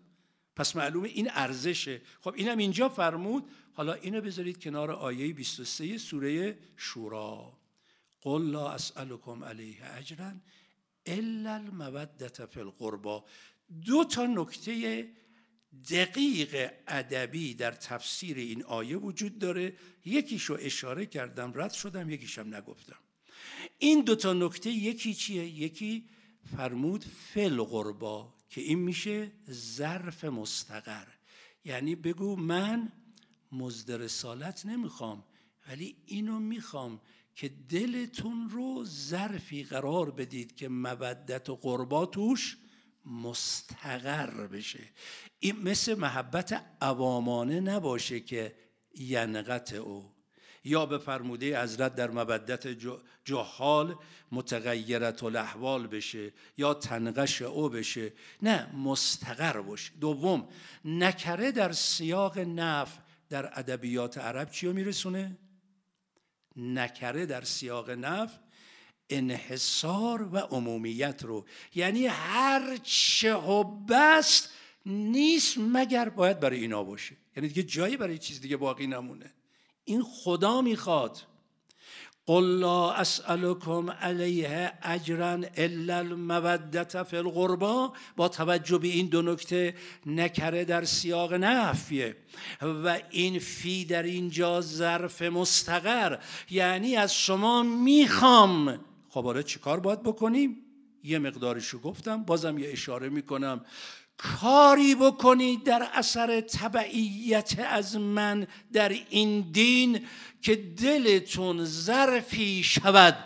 [0.56, 2.00] پس معلومه این ارزشه.
[2.20, 3.44] خب اینم اینجا فرمود.
[3.72, 7.61] حالا اینو بذارید کنار آیه 23 سوره شورا.
[8.22, 10.32] قل لا اسألكم علیه اجرا
[11.06, 13.24] الا المودت فی القربا
[13.86, 15.08] دو تا نکته
[15.90, 19.76] دقیق ادبی در تفسیر این آیه وجود داره.
[20.04, 22.98] یکیشو اشاره کردم رد شدم یکیشم نگفتم.
[23.78, 26.08] این دو تا نکته یکی چیه؟ یکی
[26.56, 31.06] فرمود فل قربا که این میشه ظرف مستقر.
[31.64, 32.92] یعنی بگو من
[33.52, 35.24] مزد رسالت نمی‌خوام
[35.68, 37.00] ولی اینو می‌خوام
[37.34, 42.56] که دلتون رو ظرفی قرار بدید که مودت و قربا توش
[43.06, 44.80] مستقر بشه.
[45.38, 48.54] این مثل محبت عوامانه نباشه که
[48.94, 50.12] ینقت او.
[50.64, 52.66] یا به فرموده حضرت در مبدت
[53.24, 53.96] جهال
[54.32, 58.12] متغیرت الاحوال بشه یا تنقش او بشه.
[58.42, 59.92] نه مستقر باشه.
[60.00, 60.48] دوم
[60.84, 65.38] نکره در سیاق نف در ادبیات عرب چی میرسونه؟
[66.56, 68.38] نکره در سیاق نف
[69.10, 71.46] انحصار و عمومیت رو.
[71.74, 74.50] یعنی هر چه حبست
[74.86, 77.16] نیست مگر باید برای اینا باشه.
[77.36, 79.34] یعنی دیگه جایی برای چیز دیگه باقی نمونه.
[79.84, 81.22] این خدا می‌خواد.
[82.26, 89.74] قل لا اسألكم علیه اجرا الا المودت فی القربا با توجه به این دو نکته
[90.06, 92.16] نکره در سیاق نفیه
[92.62, 96.18] و این فی در اینجا ظرف مستقر.
[96.50, 98.80] یعنی از شما می‌خوام.
[99.08, 100.56] خب حالا چیکار باید بکنیم؟
[101.04, 103.64] یه مقدارشو گفتم بازم یه اشاره می‌کنم.
[104.22, 110.00] کاری بکنید در اثر تبعیت از من در این دین
[110.42, 113.16] که دلتون ظرفی شود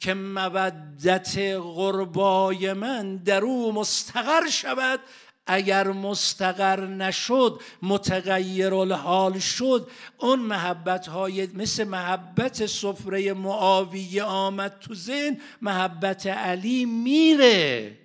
[0.00, 5.00] که مودت غربای من در او مستقر شود.
[5.48, 9.90] اگر مستقر نشد متغیر الحال شد.
[10.18, 17.96] اون محبت های مثل محبت سفره معاویه آمد تو ذهن محبت علی میره.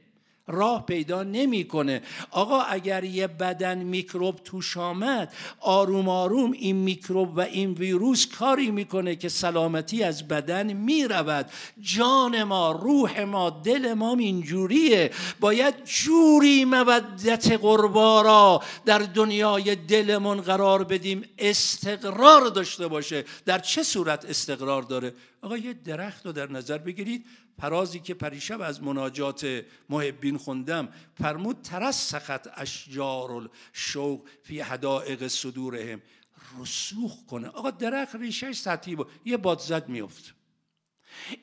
[0.52, 2.02] راه پیدا نمی‌کنه.
[2.32, 8.72] آقا اگر یه بدن میکروب توش آمد آروم آروم این میکروب و این ویروس کاری
[8.72, 11.46] می‌کنه که سلامتی از بدن می‌رود.
[11.82, 15.12] جان ما روح ما دل ما اینجوریه.
[15.40, 23.26] باید جوری مودت قربا را در دنیای دلمون قرار بدیم استقرار داشته باشه.
[23.46, 27.26] در چه صورت استقرار داره؟ آقا یه درخت رو در نظر بگیرید.
[27.62, 36.02] فرازی که پریشب از مناجات محبین خوندم فرمود ترسخت اشجار الشوق فی حدائق صدورهم.
[36.60, 37.48] رسوخ کنه.
[37.48, 39.12] آقا درخت ریشش سطحی بود.
[39.26, 40.36] یه بادزد میفت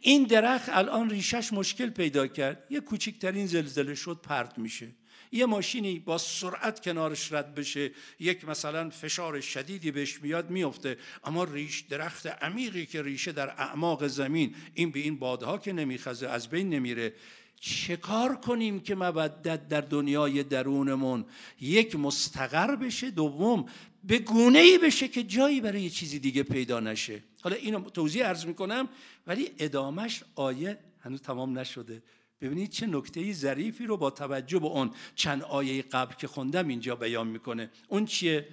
[0.01, 2.67] این درخت الان ریشش مشکل پیدا کرد.
[2.71, 4.89] یه کوچکترین زلزله شد پرت میشه.
[5.33, 10.97] یه ماشینی با سرعت کنارش رد بشه یک مثلا فشار شدیدی بهش میاد میفته.
[11.25, 16.29] اما ریش درخت عمیقی که ریشه در اعماق زمین این به این بادها که نمیخزه
[16.29, 17.13] از بین نمیره.
[17.61, 21.25] چه کار کنیم که مبدت در دنیای درونمون؟
[21.61, 23.67] یک مستقر بشه دوم
[24.05, 27.23] به گونه ای بشه که جایی برای یه چیزی دیگه پیدا نشه.
[27.43, 28.89] حالا اینو توضیح عرض می‌کنم
[29.27, 32.03] ولی ادامش آیه هنوز تمام نشده.
[32.41, 36.97] ببینید چه نکته ظریفی رو با توجه به اون چند آیه قبل که خوندم اینجا
[36.97, 37.71] بیان می‌کنه.
[37.89, 38.49] اون چیه؟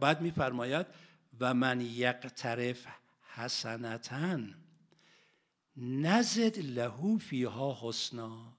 [0.00, 0.86] بعد میفرماید
[1.40, 2.86] و من یقترف
[3.34, 4.54] حسنتن
[5.76, 8.56] نزد لهو فیها حسنا.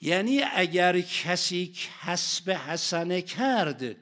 [0.00, 3.96] یعنی اگر کسی کسب حسنه کرد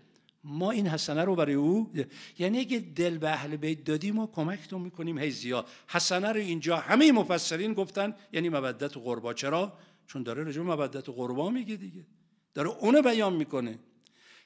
[0.44, 1.92] ما این حسنه رو برای او
[2.38, 5.66] یعنی اگه دل به اهل بیت دادیم و کمکتون می‌کنیم هی زیاد.
[5.88, 9.34] حسنه رو اینجا همه مفسرین گفتن یعنی مودت و قربا.
[9.34, 12.06] چرا؟ چون داره رجوع مودت و قربا میگه دیگه.
[12.54, 13.78] داره اونو بیان می‌کنه.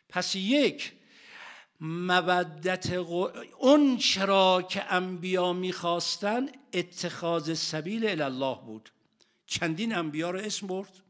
[0.09, 0.93] پس یک
[1.81, 2.93] مودت
[3.59, 8.91] اون چرا که انبیا می‌خواستن اتخاذ سبیل الله بود.
[9.47, 11.04] چندین انبیا رو اسم برد.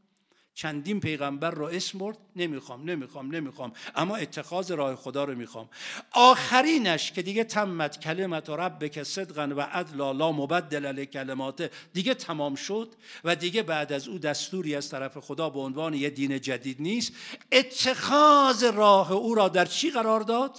[0.55, 3.73] چندین پیغمبر رو اسم برد؟ نمی‌خوام نمی‌خوام نمی‌خوام.
[3.95, 5.69] اما اتخاذ راه خدا رو می‌خوام.
[6.11, 12.55] آخرینش که دیگه تمت کلمت رب که صدقا و عدل لا مبدل کلمات دیگه تمام
[12.55, 16.81] شد و دیگه بعد از او دستوری از طرف خدا به عنوان یه دین جدید
[16.81, 17.13] نیست.
[17.51, 20.57] اتخاذ راه او را در چی قرار داد؟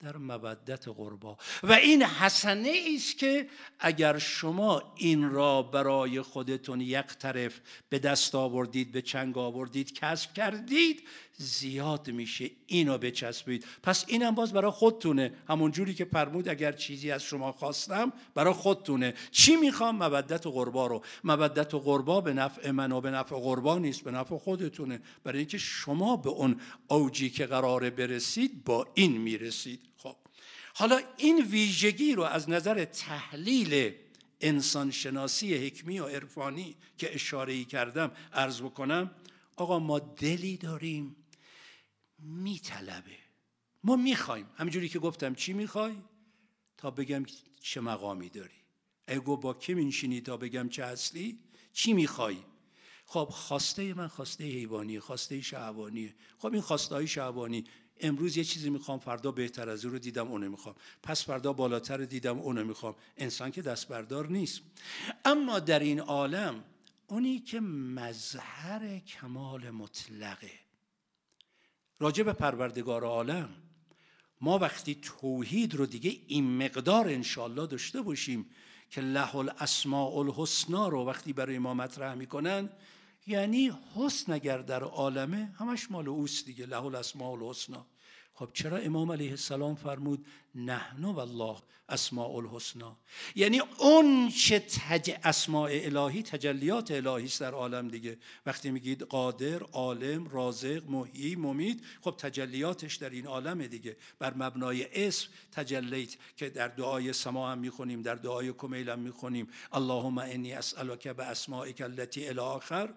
[0.00, 1.38] در مودت قربا.
[1.62, 3.48] و این حسنه است که
[3.78, 10.32] اگر شما این را برای خودتون یک طرف به دست آوردید به چنگ آوردید کسب
[10.32, 11.02] کردید
[11.42, 12.50] زیاد میشه.
[12.66, 13.64] اینو بچسبید.
[13.82, 15.34] پس اینم باز برای خودتونه.
[15.48, 19.14] همون جوری که فرمود اگر چیزی از شما خواستم برای خودتونه.
[19.30, 21.02] چی می‌خوام؟ مودت و قربا رو.
[21.24, 25.00] مودت و قربا به نفع من و به نفع قربا نیست به نفع خودتونه.
[25.24, 29.80] برای اینکه شما به اون اوجی که قراره برسید با این می‌رسید.
[29.96, 30.16] خب.
[30.74, 33.92] حالا این ویژگی رو از نظر تحلیل
[34.40, 39.10] انسانشناسی حکمی و عرفانی که اشاره کردم عرض بکنم
[39.56, 41.16] آقا ما دلی داریم.
[42.22, 43.16] میطلبه.
[43.84, 44.46] ما می‌خوایم.
[44.56, 45.96] همینجوری که گفتم چی می‌خوای؟
[46.76, 47.24] تا بگم
[47.60, 48.60] چه مقامی داری.
[49.06, 51.38] اگه با کی میشینی تا بگم چه هستی؟
[51.72, 52.36] چی می‌خوای؟
[53.04, 57.64] خب خواسته من خواسته حیوانی خواسته شهوانیه خب این خواسته های شهوانی.
[58.00, 60.74] امروز یه چیزی می‌خوام فردا بهتر از او رو دیدم اونو می‌خوام.
[61.02, 62.94] پس فردا بالاتر دیدم اونو می‌خوام.
[63.16, 64.60] انسان که دست بردار نیست.
[65.24, 66.64] اما در این عالم
[67.06, 70.50] اونی که مظهر کمال مطلقه.
[72.00, 73.48] راجع به پروردگار عالم
[74.40, 78.46] ما وقتی توحید رو دیگه این مقدار انشالله داشته باشیم
[78.90, 82.70] که له الاسماء الحسنا رو وقتی برای ما مطرح می‌کنن
[83.26, 87.86] یعنی حسن اگر در عالمه همش مال اوست دیگه له الاسماء الحسنا
[88.34, 91.56] خب چرا امام علیه السلام فرمود نحن والله
[91.90, 92.96] اسماء الحسنا
[93.34, 98.18] یعنی اون چه تج اسماء الهی تجلیات الهی است در عالم دیگه.
[98.46, 103.96] وقتی میگید قادر عالم رازق محیی ممید خب تجلیاتش در این عالم دیگه.
[104.18, 109.48] بر مبنای اسم تجلیت که در دعای سما هم می‌خونیم در دعای کمیل هم می‌خونیم.
[109.72, 112.94] اللهم انی اسالک به اسمائک التي الی آخر.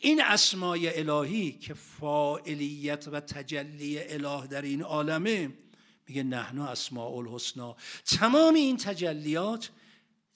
[0.00, 5.52] این اسماء الهی که فاعلیت و تجلی اله در این عالمه
[6.08, 9.70] میگه نحنو اسماء الحسنا تمام این تجلیات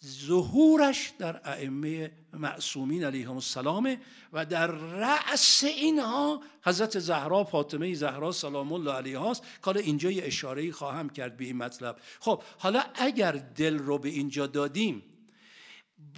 [0.06, 3.96] ظهورش در ائمه معصومین علیهم السلام
[4.32, 10.24] و در رأس اینها حضرت زهرا فاطمه زهرا سلام الله علیها است که اینجا یه
[10.24, 11.96] اشاره خواهم کرد به این مطلب.
[12.20, 15.02] خب حالا اگر دل رو به اینجا دادیم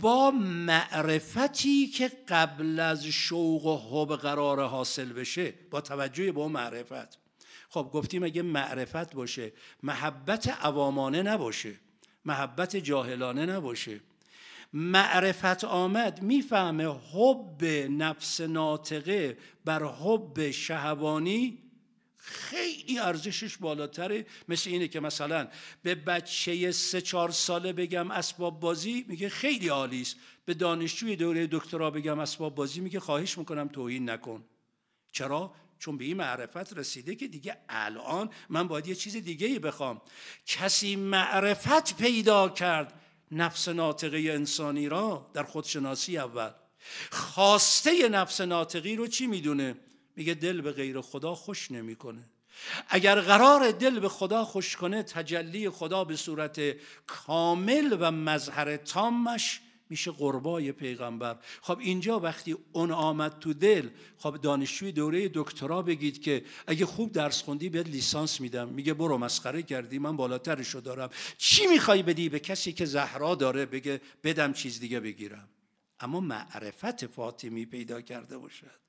[0.00, 6.52] با معرفتی که قبل از شوق و حب قرار حاصل بشه با توجه به اون
[6.52, 7.21] معرفت
[7.72, 9.52] خب گفتیم اگه معرفت باشه؟
[9.82, 11.74] محبت عوامانه نباشه.
[12.24, 14.00] محبت جاهلانه نباشه.
[14.72, 21.58] معرفت آمد می‌فهمه حب نفس ناطقه بر حب شهوانی
[22.16, 24.26] خیلی ارزشش بالاتره.
[24.48, 25.48] مثل اینه که مثلا
[25.82, 30.16] به بچه سه چهار ساله بگم اسباب بازی میگه خیلی عالی است.
[30.44, 34.44] به دانشجوی دوره دکترا بگم اسباب بازی میگه خواهش می‌کنم توهین نکن.
[35.12, 39.58] چرا؟ چون به این معرفت رسیده که دیگه الان من باید یه چیز دیگه ای
[39.58, 40.00] بخوام.
[40.46, 46.50] کسی معرفت پیدا کرد نفس ناطقه انسانی را؟ در خودشناسی اول.
[47.10, 49.76] خواسته نفس ناطقی رو چی می‌دونه؟
[50.16, 52.24] میگه دل به غیر خدا خوش نمی‌کنه.
[52.88, 56.60] اگر قرار دل به خدا خوش کنه تجلی خدا به صورت
[57.06, 59.60] کامل و مظهر تامش
[59.92, 61.38] میشه قربای پیغمبر.
[61.60, 63.88] خب اینجا وقتی اون آمد تو دل
[64.18, 68.68] خب دانشجوی دوره دکترا بگید که اگه خوب درس خوندی بهت لیسانس میدم.
[68.68, 71.10] میگه برو مسخره کردی من بالاترشو دارم.
[71.38, 75.48] چی می‌خوای بدی به کسی که زهرا داره؟ بگه بدم چیز دیگه بگیرم.
[76.00, 78.82] اما معرفت فاطمی پیدا کرده باشد.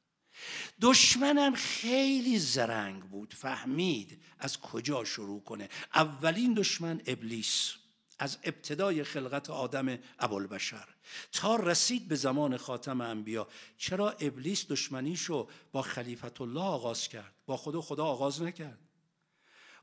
[0.82, 3.34] دشمنم خیلی زرنگ بود.
[3.34, 5.70] فهمید از کجا شروع کنه.
[5.95, 7.83] اولین دشمن ابلیس.
[8.20, 10.88] از ابتدای خلقت آدم ابوالبشر
[11.32, 13.47] تا رسید به زمان خاتم انبیا.
[13.78, 18.80] چرا ابلیس دشمنیشو با خلیفت الله آغاز کرد؟ با خدا خدا آغاز نکرد.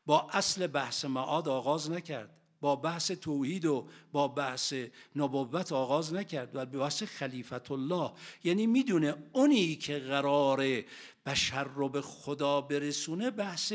[0.06, 2.36] با اصل بحث معاد آغاز نکرد.
[2.60, 4.74] با بحث توحید و با بحث
[5.16, 6.56] نبوت آغاز نکرد.
[6.56, 8.12] و به بحث خلیفت الله
[8.44, 10.82] یعنی می‌دونه اونی که قرار
[11.26, 13.72] بشر رو به خدا برسونه بحث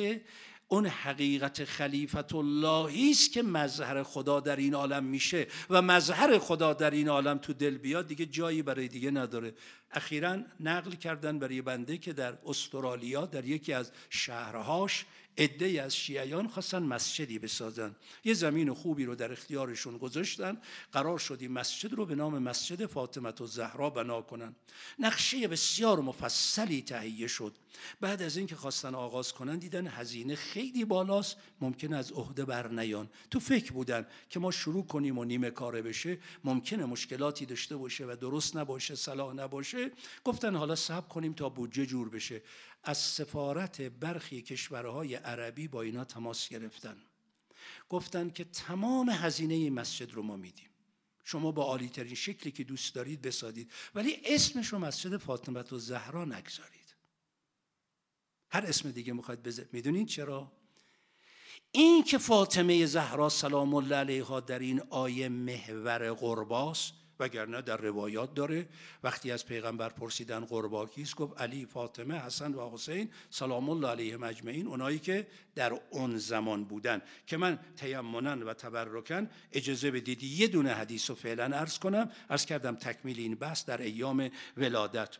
[0.67, 6.73] اون حقیقت خلیفت اللهی است که مظهر خدا در این عالم میشه و مظهر خدا
[6.73, 9.53] در این عالم تو دل بیاد دیگه جایی برای دیگه نداره.
[9.91, 15.05] اخیرا نقل کردن برای بنده که در استرالیا در یکی از شهرهاش
[15.37, 17.95] عده از شیعیان خواستن مسجدی بسازن.
[18.23, 20.57] یه زمین خوبی رو در اختیارشون گذاشتن.
[20.91, 24.55] قرار شد این مسجد رو به نام مسجد فاطمه و زهرا بنا کنن.
[24.99, 27.55] نقشه بسیار مفصلی تهیه شد.
[28.01, 31.37] بعد از اینکه خواستن آغاز کنن دیدن هزینه خیلی بالاست.
[31.61, 33.09] ممکن از عهده بر نیان.
[33.31, 36.17] تو فکر بودن که ما شروع کنیم و نیمه کاره بشه.
[36.43, 39.91] ممکنه مشکلاتی داشته باشه و درست نباشه صلاح نباشه.
[40.23, 42.41] گفتن حالا صبر کنیم تا بودجه جور بشه.
[42.85, 46.97] از سفارت برخی کشورهای عربی با اینا تماس گرفتن.
[47.89, 50.69] گفتن که تمام هزینه مسجد رو ما میدیم.
[51.23, 53.71] شما با عالی ترین شکلی که دوست دارید بسادید.
[53.95, 56.95] ولی اسمش رو مسجد فاطمه و زهرا نگذارید.
[58.49, 60.51] هر اسم دیگه می‌خواید بذارید می‌دونید چرا؟
[61.71, 68.33] این که فاطمه زهرا سلام الله علیها در این آیه محور قرباست وگرنه در روایات
[68.33, 68.67] داره.
[69.03, 74.23] وقتی از پیغمبر پرسیدن قربا کیست گفت علی فاطمه حسن و حسین سلام الله علیهم
[74.23, 77.01] اجمعین اونایی که در اون زمان بودن.
[77.27, 82.11] که من تیمنن و تبرکن اجازه بدید یه دونه حدیث رو فعلا عرض کنم.
[82.29, 85.17] عرض کردم تکمیل این بحث در ایام ولادت.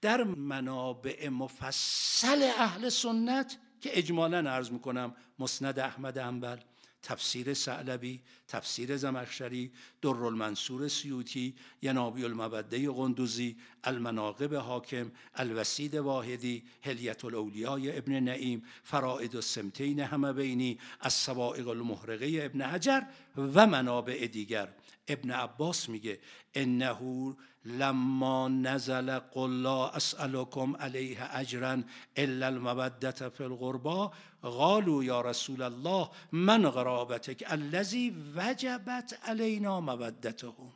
[0.00, 6.56] در منابع مفصل اهل سنت که اجمالا عرض می‌کنم مسند احمد انبل
[7.02, 9.72] تفسیر سعلبی تفسیر زمخشری
[10.02, 19.36] در المنصور سیوتی ینابی المبده قندوزی المناقب حاکم الوسید واحدی هلیت الاولیای ابن نعیم فرائد
[19.36, 23.00] السمتین همه بینی از سوائق المحرقه ابن حجر
[23.36, 24.68] و منابع دیگر.
[25.08, 26.20] ابن عباس میگه
[26.54, 31.82] انه لما نزل قل لا اسالکم علیه اجرا
[32.16, 40.72] الا المودت فی الغربا قالوا یا رسول الله من غرابتک الذی وجبت علینا مودتهم.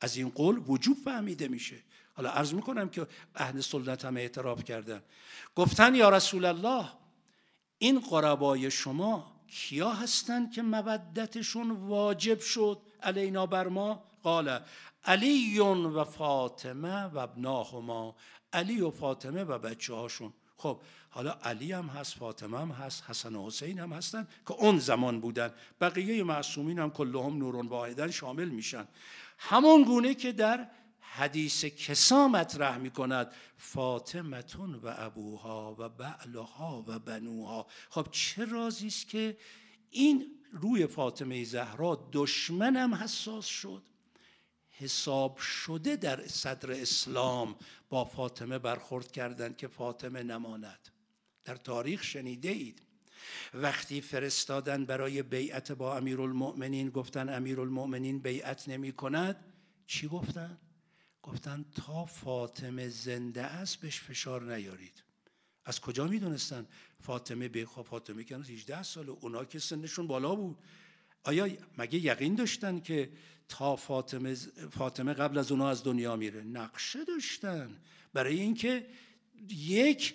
[0.00, 1.76] از این قول وجوب فهمیده میشه.
[2.14, 5.02] حالا عرض می‌کنم که اهل سنت هم اعتراف کردن.
[5.54, 6.88] گفتن یا رسول الله
[7.78, 14.60] این قربای شما کیا هستند که مودتشون واجب شد؟ علینا بر ما قال
[15.04, 18.16] علی و فاطمه و ابناهما
[18.52, 20.80] علی و فاطمه و بچه هاشون خب
[21.10, 25.20] حالا علی هم هست فاطمه هم هست حسن و حسین هم هستن که اون زمان
[25.20, 25.54] بودن.
[25.80, 28.88] بقیه معصومین هم کلهم نورون واحدن شامل میشن.
[29.38, 30.68] همون گونه که در
[31.00, 37.66] حدیث کسا مطرح می کند فاطمتون و ابوها و بعلها و بنوها.
[37.90, 39.36] خب چه رازی است که
[39.90, 43.82] این روی فاطمه زهرا دشمنم حساس شد.
[44.70, 47.56] حساب شده در صدر اسلام
[47.88, 50.88] با فاطمه برخورد کردند که فاطمه نماند.
[51.44, 52.82] در تاریخ شنیده اید
[53.54, 59.44] وقتی فرستادن برای بیعت با امیرالمؤمنین گفتن امیرالمؤمنین بیعت نمی کند
[59.86, 60.58] چی گفتن؟
[61.22, 65.02] گفتن تا فاطمه زنده است بهش فشار نیارید.
[65.68, 66.66] از کجا می‌دونستن؟
[67.00, 70.58] فاطمه به خب فاطمه که 18 سال اونا که سنشون بالا بود.
[71.24, 71.48] آیا
[71.78, 73.10] مگه یقین داشتن که
[73.48, 74.34] تا فاطمه,
[74.70, 77.76] فاطمه قبل از اونا از دنیا میره؟ نقشه داشتن.
[78.12, 78.86] برای اینکه
[79.50, 80.14] یک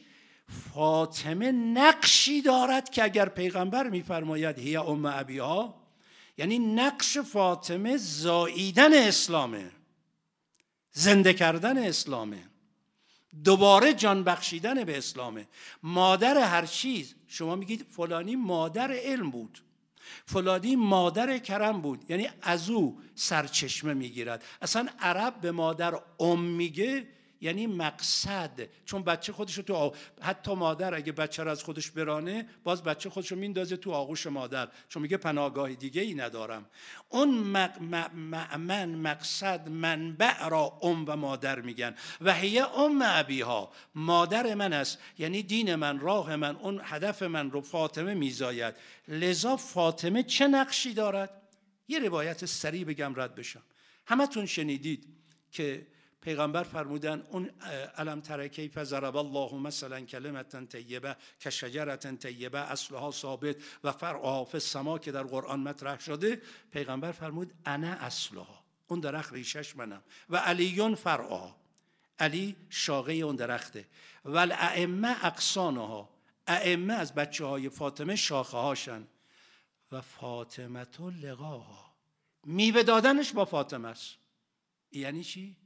[0.73, 5.83] فاطمه نقشی دارد که اگر پیغمبر میفرماید هی ام ابیها
[6.37, 9.71] یعنی نقش فاطمه زاییدن اسلامه.
[10.91, 12.52] زنده کردن اسلامه.
[13.43, 15.47] دوباره جان بخشیدن به اسلامه.
[15.83, 19.59] مادر هر چیز شما میگید فلانی مادر علم بود.
[20.25, 22.05] فلانی مادر کرم بود.
[22.09, 24.43] یعنی از او سرچشمه می‌گیرد.
[24.61, 27.07] اصلا عرب به مادر ام میگه
[27.43, 28.69] یعنی مقصد.
[28.85, 33.31] چون بچه خودش تو حتی مادر اگه بچه رو از خودش برانه باز بچه خودش
[33.31, 34.69] رو میندازه تو آغوش مادر.
[34.89, 36.65] چون میگه پناهگاه دیگه ای ندارم.
[37.09, 37.29] اون
[38.57, 41.95] من مقصد منبع را ام و مادر میگن.
[42.21, 43.71] و هی ام ابیها.
[43.95, 44.97] مادر من است.
[45.17, 48.75] یعنی دین من راه من اون هدف من رو فاطمه میزاید.
[49.07, 51.41] لذا فاطمه چه نقشی دارد؟
[51.87, 53.63] یه روایت سریع بگم رد بشم.
[54.05, 55.07] همتون شنیدید
[55.51, 55.87] که
[56.23, 57.49] پیغمبر فرمودن اون
[57.97, 64.45] علم تره کیف ضرب الله مثلا کلمتا طیبه که شجرت طیبه اصلها ثابت و فرعها
[64.45, 64.59] فی
[64.99, 66.41] که در قرآن مطرح شده.
[66.71, 68.63] پیغمبر فرمود انا اصلها.
[68.87, 70.01] اون درخت ریشش منم.
[70.29, 71.55] و علیون فرعها.
[72.19, 73.85] علی شاقه اون درخته.
[74.25, 76.09] و الائمه اقسانها
[76.47, 79.07] ائمه از بچه های فاطمه شاخه هاشن
[79.91, 80.85] و فاطمه
[81.21, 81.93] لقاها.
[82.43, 84.15] میوه دادنش با فاطمه است.
[84.91, 85.62] یعنی چی؟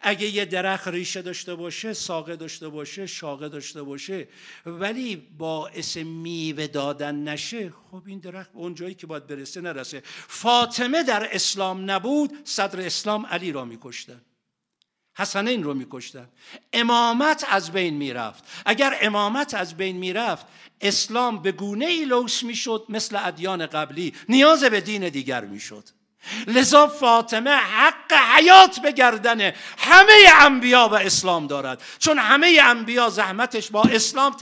[0.00, 4.28] اگه یه درخت ریشه داشته باشه ساقه داشته باشه شاقه داشته باشه
[4.66, 10.02] ولی باعث میوه دادن نشه خب این درخت اون جایی که باید برسه نرسه.
[10.28, 14.22] فاطمه در اسلام نبود صدر اسلام علی را میکشتن.
[15.16, 16.28] حسنین رو میکشتن.
[16.72, 18.44] امامت از بین می‌رفت.
[18.66, 20.46] اگر امامت از بین می‌رفت
[20.80, 24.14] اسلام به گونه ای لوس می‌شد مثل ادیان قبلی.
[24.28, 25.88] نیاز به دین دیگر می‌شد.
[26.46, 29.40] لذا فاطمه حق حیات به گردن
[29.78, 31.82] همه انبیا و اسلام دارد.
[31.98, 34.36] چون همه انبیا زحمتش با اسلام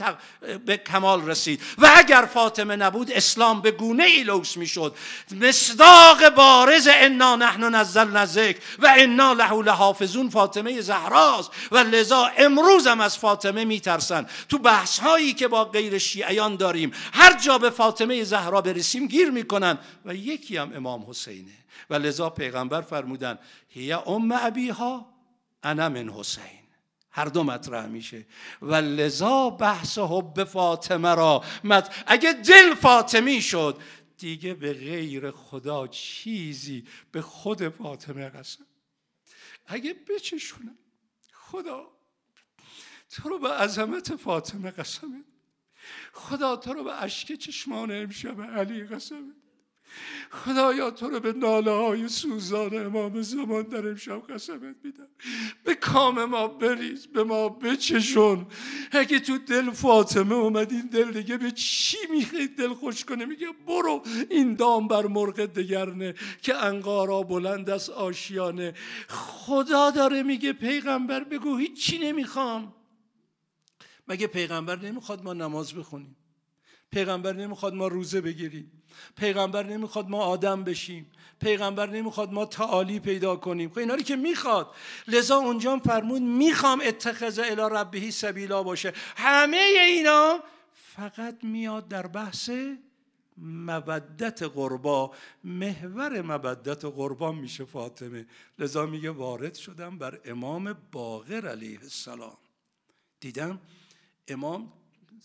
[0.65, 1.61] به کمال رسید.
[1.77, 4.95] و اگر فاطمه نبود اسلام به گونه ای لوس می‌شد.
[5.41, 11.51] مصداق بارز انا نحن نزلنا ذکر و انا له لحافظون فاطمه زهراست.
[11.71, 16.91] و لذا امروز هم از فاطمه میترسن تو بحث هایی که با غیر شیعیان داریم
[17.13, 19.77] هر جا به فاطمه زهرا برسیم گیر می‌کنن.
[20.05, 21.51] و یکی هم امام حسینه.
[21.89, 25.13] و لذا پیغمبر فرمودن هی ام ابیها
[25.63, 26.61] انا من حسین.
[27.11, 28.25] هر دو مطرح میشه.
[28.61, 32.03] و لذا بحث حب فاطمه را مت...
[32.07, 33.81] اگه دل فاطمی شد
[34.17, 38.65] دیگه به غیر خدا چیزی به خود فاطمه قسم.
[39.67, 40.77] اگه بچشونم
[41.33, 41.87] خدا
[43.09, 45.23] تو رو به عظمت فاطمه قسمه
[46.13, 49.33] خدا تو رو به اشک چشمان امشب علی قسمه
[50.31, 55.07] خدایا تو رو به ناله های سوزان امام زمان در امشب قسمت میدم.
[55.63, 58.47] به کام ما بریز به ما بچشون.
[58.91, 63.47] اگه تو دل فاطمه اومد این دل دیگه به چی می‌خواد دل خوش کنه؟ میگه
[63.67, 68.73] برو این دام بر مرغ دگرنه که انقارا بلند از آشیانه.
[69.07, 72.73] خدا داره میگه پیغمبر بگو هیچی نمی‌خوام.
[74.07, 76.15] مگه پیغمبر نمی‌خواد ما نماز بخونیم؟
[76.91, 78.80] پیغمبر نمی‌خواد ما روزه بگیریم.
[79.15, 81.11] پیغمبر نمی‌خواد ما آدم بشیم.
[81.39, 83.69] پیغمبر نمی‌خواد ما تعالی پیدا کنیم.
[83.69, 84.67] خب اینا که می‌خواد.
[85.07, 88.93] لذا اونجا فرمود می‌خوام اتخذ الی ربهی سبیلا باشه.
[89.17, 90.39] همه اینا
[90.73, 92.49] فقط میاد در بحث
[93.37, 95.11] مودت قربا.
[95.43, 98.27] محور مودت قربا میشه فاطمه.
[98.59, 102.37] لذا میگه وارد شدم بر امام باقر علیه السلام.
[103.19, 103.59] دیدم
[104.27, 104.73] امام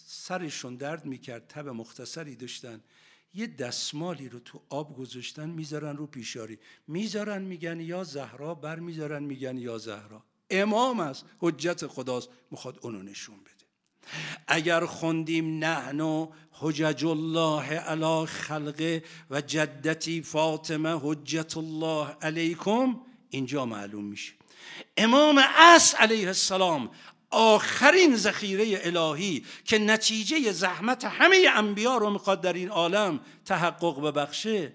[0.07, 1.47] سرشون درد می‌کرد.
[1.49, 2.81] تب مختصری داشتن.
[3.35, 6.59] یه دستمالی رو تو آب گذاشتن می‌ذارن رو پیشاری.
[6.87, 10.23] می‌ذارن میگن یا زهرا بر می‌ذارن میگن یا زهرا.
[10.51, 13.67] امام است حجت خداست می‌خواد اونو نشون بده.
[14.47, 23.01] اگر خوندیم نحن حجج الله علی خلقه و جدتی فاطمه حجت الله علیکم
[23.31, 24.33] اینجا معلوم میشه.
[24.97, 26.91] امام اس علیه السلام
[27.31, 34.73] آخرین ذخیره الهی که نتیجه زحمت همه انبیا رو می‌خواد در این عالم تحقق ببخشه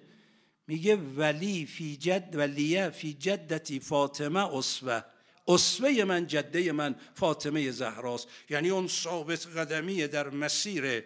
[0.68, 5.02] میگه ولی فی جد ولیه فی جدتی فاطمه اسوه
[5.48, 8.28] اسوه من جده من فاطمه زهراست.
[8.50, 11.04] یعنی اون ثابت قدمی در مسیر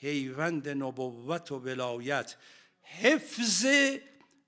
[0.00, 2.36] پیوند نبوت و ولایت.
[2.82, 3.66] حفظ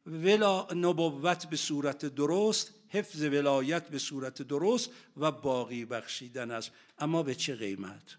[0.07, 6.70] ولا نبوت به صورت درست حفظ ولایت به صورت درست و باقی بخشیدن است.
[6.99, 8.16] اما به چه قیمت؟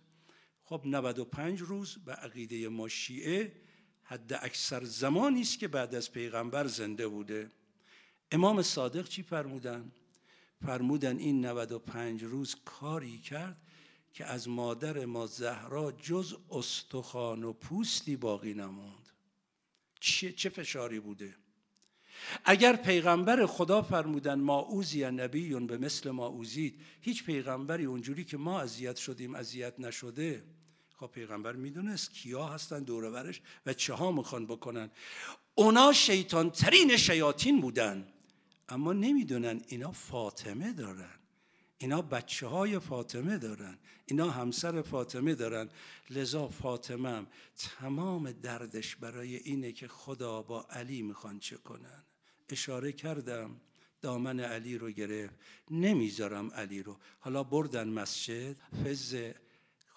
[0.63, 3.51] خب 95 روز به عقیده ما شیعه
[4.03, 7.51] حد اکثر زمانی است که بعد از پیغمبر زنده بوده.
[8.31, 9.91] امام صادق چی فرمودن؟
[10.65, 13.61] فرمودن این 95 روز کاری کرد
[14.13, 19.09] که از مادر ما زهرا جز استخوان و پوستی باقی نموند
[19.99, 21.35] چه, چه فشاری بوده؟
[22.45, 28.37] اگر پیغمبر خدا فرمودن ما اوزی نبیون به مثل ما اوزید هیچ پیغمبری اونجوری که
[28.37, 30.43] ما اذیت شدیم اذیت نشده.
[30.97, 34.91] خب پیغمبر می‌دونست کیا هستن دورورش و چه ها می‌خوان بکنن.
[35.55, 38.07] اونا شیطان ترین شیاطین بودن.
[38.69, 41.19] اما نمی‌دونن اینا فاطمه دارن.
[41.77, 43.77] اینا بچه های فاطمه دارن.
[44.05, 45.69] اینا همسر فاطمه دارن.
[46.09, 47.25] لذا فاطمه
[47.57, 52.03] تمام دردش برای اینه که خدا با علی می‌خوان چه کنن.
[52.49, 53.61] اشاره کردم
[54.01, 55.35] دامن علی رو گرفت.
[55.71, 56.97] نمی‌ذارم علی رو.
[57.19, 58.55] حالا بردن مسجد.
[58.85, 59.17] فز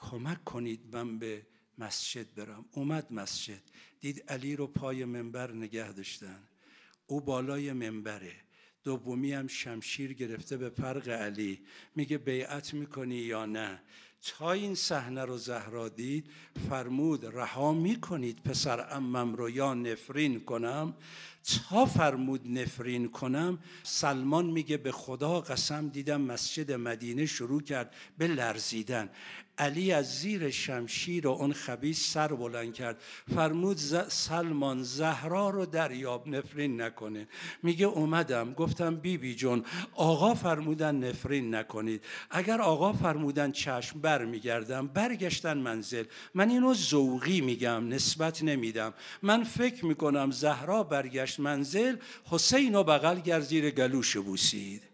[0.01, 1.47] کمک کنید من به
[1.79, 2.65] مسجد برم.
[2.73, 3.63] اومد مسجد.
[4.01, 6.43] دید علی رو پای منبر نگه داشتن.
[7.07, 8.35] او بالای منبره.
[8.85, 11.61] دومی هم شمشیر گرفته به فرق علی.
[11.95, 13.83] میگه بیعت می‌کنی یا نه؟
[14.23, 16.27] تا این صحنه رو زهرا دید؟
[16.71, 20.95] فرمود رها می‌کنید پسر امم رو یا نفرین کنم؟
[21.71, 28.27] تا فرمود نفرین کنم؟ سلمان میگه به خدا قسم دیدم مسجد مدینه شروع کرد به
[28.27, 29.11] لرزیدن.
[29.59, 33.03] علی از زیر شمشیر و اون خبیث سر بلند کرد.
[33.35, 33.77] فرمود
[34.09, 37.29] سلمان زهرا رو دریاب نفرین نکنه.
[37.63, 38.55] میگه اومدم.
[38.55, 42.05] گفتم بیبی بی جون آقا فرمودن نفرین نکنید.
[42.31, 46.05] اگر آقا فرمودن چشم بر میگردم برگشتن منزل.
[46.35, 48.95] من اینو ذوقی میگم نسبت نمیدم.
[49.23, 54.88] من فکر می‌کنم زهرا برگشت منزل حسین و بغل گر زیر گلوش بوسید.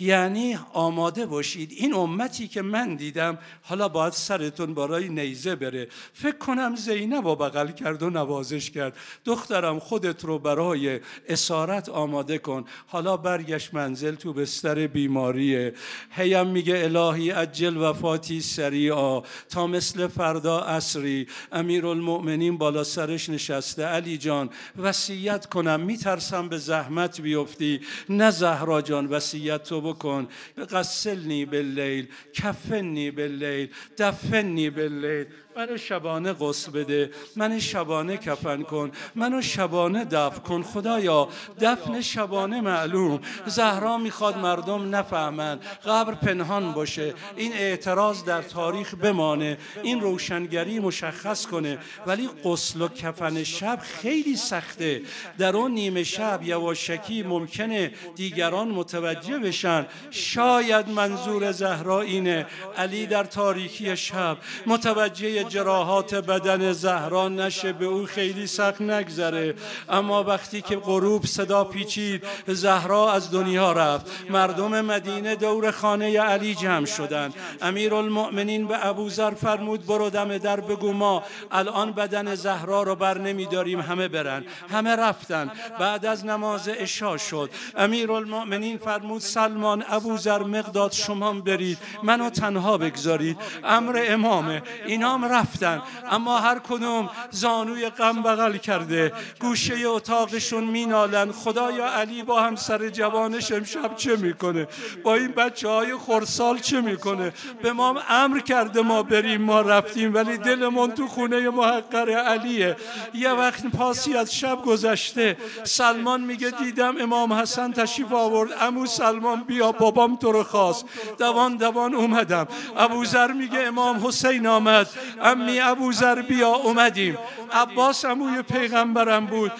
[0.00, 1.72] یعنی آماده باشید.
[1.72, 5.88] این امتی که من دیدم حالا باید سرتون برای نیزه بره.
[6.12, 8.96] فکر کنم زینب و بغل کرد و نوازش کرد.
[9.24, 12.64] دخترم خودت رو برای اسارت آماده کن.
[12.86, 15.74] حالا برگشت منزل تو بستر بیماریه.
[16.10, 19.22] هیم میگه الهی اجل وفاتی سریعا.
[19.50, 23.84] تا مثل فردا اصری امیر المؤمنین بالا سرش نشسته.
[23.84, 25.80] علی جان وصیت کنم.
[25.80, 27.80] میترسم به زحمت بیفتی.
[28.08, 30.28] نه زهرا جان وصیت تو بکن.
[30.70, 35.26] غسلنی باللیل کفنی باللیل دفنی باللیل.
[35.58, 37.10] منو شبانه غسل بده.
[37.36, 38.92] من شبانه کفن کن.
[39.14, 40.62] منو شبانه دف کن.
[40.62, 41.28] خدایا
[41.60, 43.20] دفن شبانه معلوم.
[43.46, 45.58] زهرا می‌خواد مردم نفهمن.
[45.86, 47.14] قبر پنهان باشه.
[47.36, 49.58] این اعتراض در تاریخ بمانه.
[49.82, 51.78] این روشنگری مشخص کنه.
[52.06, 55.02] ولی غسل و کفن شب خیلی سخته.
[55.38, 59.86] در اون نیمه شب یواشکی ممکنه دیگران متوجه بشن.
[60.10, 62.46] شاید منظور زهرا اینه.
[62.76, 64.36] علی در تاریکی شب
[64.66, 69.54] متوجه جراحات بدن زهرا نشه به او خیلی سخت نگذره.
[69.88, 74.06] اما وقتی که غروب صدا پیچید زهرا از دنیا رفت.
[74.30, 77.34] مردم مدینه دور خانه علی جمع شدند.
[77.62, 83.18] امیر المؤمنین به ابوذر فرمود برو دم در بگو ما الان بدن زهرا رو بر
[83.18, 84.44] نمیداریم همه برن.
[84.70, 85.50] همه رفتن.
[85.80, 87.50] بعد از نماز عشا شد.
[87.76, 94.62] امیر المؤمنین فرمود سلمان ابوذر مقداد شما برید منو تنها بگذارید امر امامه.
[94.86, 95.82] اینام رفتن.
[96.10, 99.12] اما هر کدوم زانوی غم بغل کرده.
[99.40, 101.32] گوشه اتاقشون مینالن.
[101.32, 104.66] خدایا علی با همسر جوانش امشب چه می‌کنه؟
[105.04, 107.32] با این بچه های خورسال چه می‌کنه؟
[107.62, 112.76] به ما امر کرده ما بریم ما رفتیم ولی دلمون تو خونه محقر علیه.
[113.14, 115.36] یه وقت پاسی از شب گذشته.
[115.64, 118.50] سلمان میگه دیدم امام حسن تشریف آورد.
[118.60, 120.84] امو سلمان بیا بابام تو رو خواست.
[121.18, 122.46] دوان دوان اومدم.
[122.76, 124.88] ابوذر میگه امام حسین آمد.
[125.22, 127.18] امی ابوذر بیا اومدیم.
[127.52, 129.52] عباس اموی پیغمبرم بود.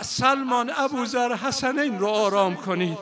[0.00, 2.98] سلمان ابوذر حسنین رو آرام کنید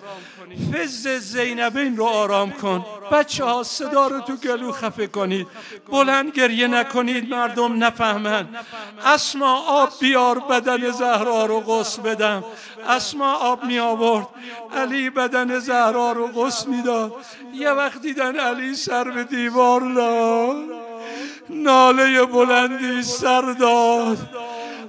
[0.72, 2.84] فز زینبین رو آرام کن.
[3.12, 5.46] بچه ها صدا رو تو گلو خفه کنید.
[5.88, 8.48] بلند گریه نکنید مردم نفهمن.
[9.04, 12.44] اسما آب بیار بدن زهرا رو غص بدم.
[12.88, 14.26] اسما آب می آورد.
[14.76, 17.12] علی بدن زهرا رو غص می‌داد.
[17.54, 20.85] یه وقت دیدن علی سر به دیوار لاد
[21.50, 24.18] ناله بلندی سر داد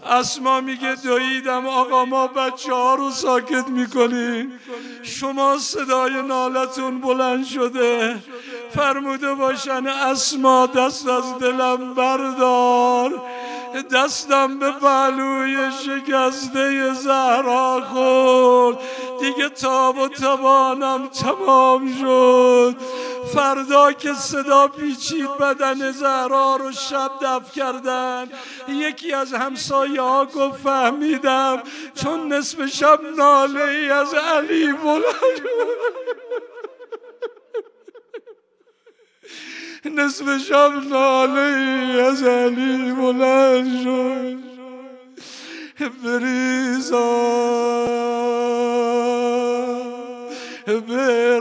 [0.10, 1.68] اسما میگه دویدم.
[1.68, 4.60] آقا ما بچه ها رو ساکت می‌کنیم.
[5.03, 8.16] شما صدای نالتون بلند شده.
[8.76, 13.22] فرموده باشن اسما دست از دلم بردار.
[13.91, 18.78] دستم به پهلوی شکسته زهرا خورد.
[19.20, 22.76] دیگه تاب و توانم تمام شد.
[23.34, 28.30] فردا که صدا پیچید بدن زهرا رو شب دف کردن.
[28.68, 31.63] یکی از همسایه ها گفت فهمیدم
[31.95, 35.41] چون نصف شب ناله ای از علی بلند
[39.85, 44.37] نصف شب ناله ای از علی بلند شد.
[46.03, 47.47] بریزا.
[50.87, 51.37] به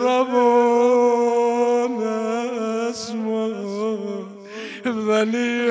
[4.84, 5.70] ولی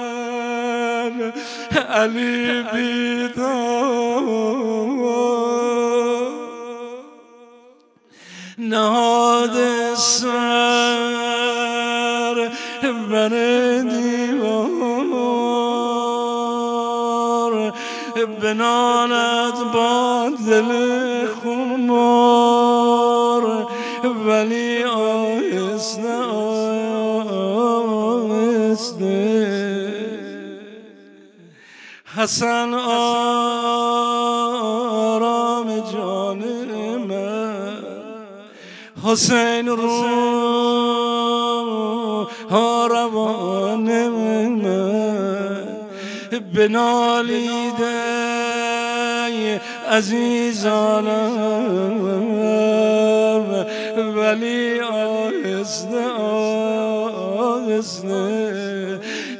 [1.91, 3.91] علی بیدار.
[8.57, 9.55] نهاد
[9.95, 10.31] سر
[13.11, 13.29] بر
[13.81, 14.61] دیوار.
[18.41, 20.71] بنالت با دل
[21.43, 22.20] خمار
[32.21, 33.91] حسن آرام
[35.93, 36.41] جان
[37.07, 37.77] من.
[39.05, 40.03] حسین رو
[42.49, 44.61] ها روان من.
[46.55, 48.01] بنالیده
[49.89, 51.41] عزیزانم.
[54.15, 56.05] ولی آهسته
[57.39, 58.60] آهسته.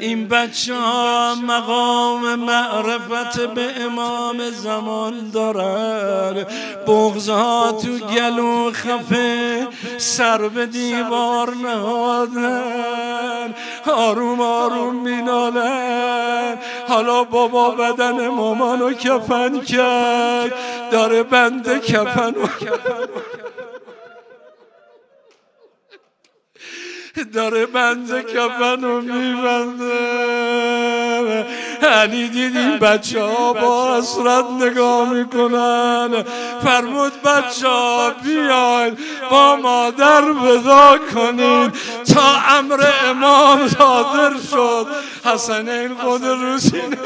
[0.01, 6.45] این بچه ها مقام معرفت به امام زمان دارن
[6.87, 13.53] بغزها تو گلو خفه سر به دیوار نهادن.
[13.93, 16.57] آروم آروم مینالن.
[16.87, 20.53] حالا بابا بدن مامانو کفن کرد.
[20.91, 22.33] داره بنده کفن
[27.33, 29.91] داره بنده کفن رو میبنده.
[31.81, 36.23] علی دیدیم بچه ها با حسرت نگاه می‌کنن.
[36.63, 38.97] فرمود بچه ها بیاین
[39.31, 41.71] با مادر ودا کنین.
[42.13, 44.87] تا امر امام صادر شد.
[45.25, 46.97] حسنین خود روسینه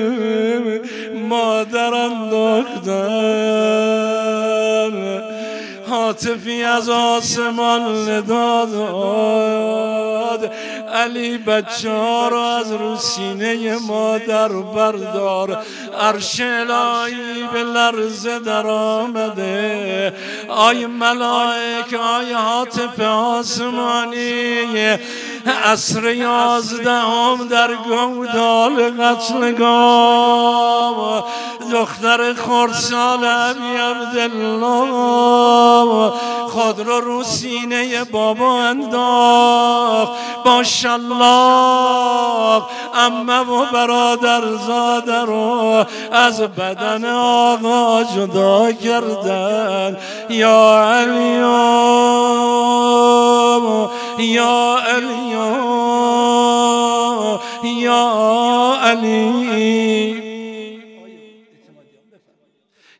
[1.14, 2.92] مادر انداختن
[5.88, 8.72] حاطفی از آسمان نداد
[10.92, 15.58] علی بچه ها رو از رو سینه مادر بردار.
[16.00, 20.12] عرش الهی به لرزه در آمده.
[20.48, 24.98] آی ملائک آی حاطف آسمانی.
[25.46, 30.42] عصر یازدهم در گودال قتلگاه
[31.72, 35.02] دختر خورسال عبی عبدالله
[36.48, 40.12] خود رو رو سینه بابا انداخت.
[40.44, 41.02] با شلاق
[42.94, 49.96] امه و برادر زاده رو از بدن آقا جدا کردن
[50.30, 51.42] یا علی
[54.18, 55.31] یا علی
[57.64, 59.52] یا علی.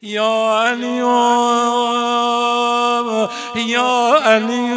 [0.03, 0.97] یا علی
[3.57, 4.75] یا علی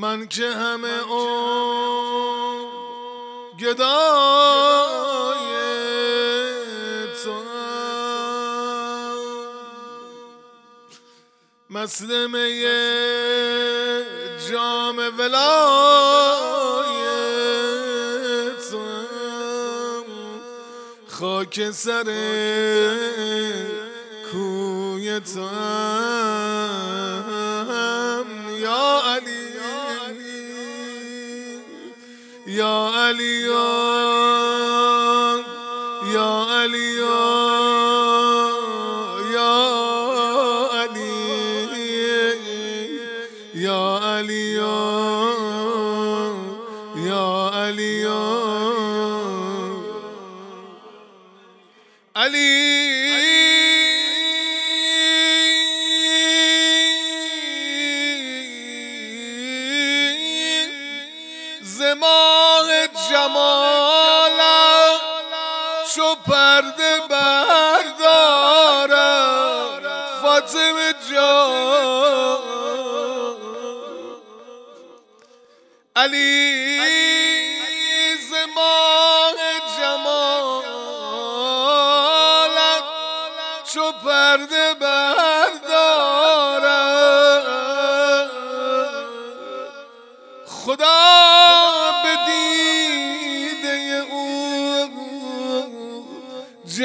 [0.00, 2.66] من که همه اون
[3.58, 3.80] گدای
[7.24, 7.42] تو
[11.70, 12.62] مسلمه
[14.50, 15.40] جام ولای
[18.70, 18.84] تو
[21.08, 22.04] خاک سر
[24.32, 25.48] کوی تو
[32.94, 33.34] علی
[36.14, 36.88] یا علی
[43.64, 44.56] یا علی یا علی
[47.06, 48.06] یا علی
[52.14, 52.79] علی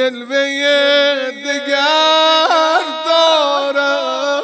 [0.06, 4.44] جلوه دگر دارم.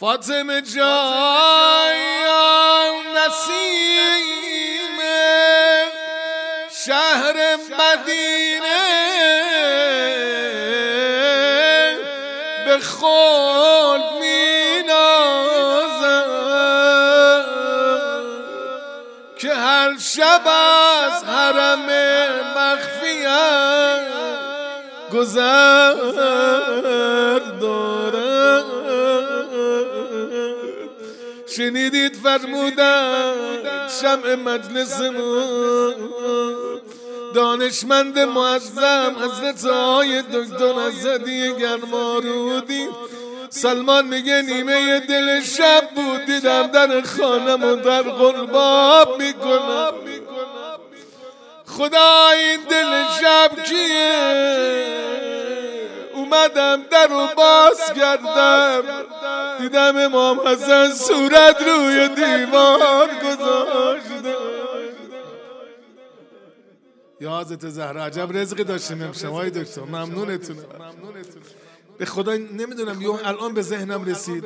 [0.00, 1.92] فاطمه جان
[3.16, 4.98] نسیم
[6.84, 8.82] شهر مدینه.
[12.66, 14.51] به خود می
[20.32, 21.86] شب از حرم
[22.56, 24.00] مخفیت
[25.12, 25.94] گذر
[27.60, 28.64] دارد.
[31.56, 33.34] شنیدید فرمودن
[34.00, 35.94] شمع مجلسمون
[37.34, 42.88] دانشمند معظم حضرت های دکتر ازدی گرمارودی
[43.54, 49.81] سلمان میگه نیمه دل شب بود دیدم در خانم و در قرباب می‌کنم.
[51.76, 54.92] خدا این دل شب کیه؟
[56.14, 58.82] اومدم در رو باز کردم
[59.60, 64.36] دیدم امام حسن صورت روی دیوار گذاشته.
[67.20, 69.80] یا حضرت زهرا عجب رزقی داشتیم امشب های دکتر.
[69.80, 70.56] ممنونتون.
[71.98, 74.44] به خدا نمی‌دونم یه الان به ذهنم رسید.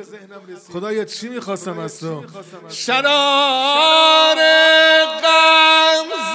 [0.73, 2.23] خدایا چی می‌خواستم از تو؟
[2.69, 4.35] شرار
[5.23, 6.33] غم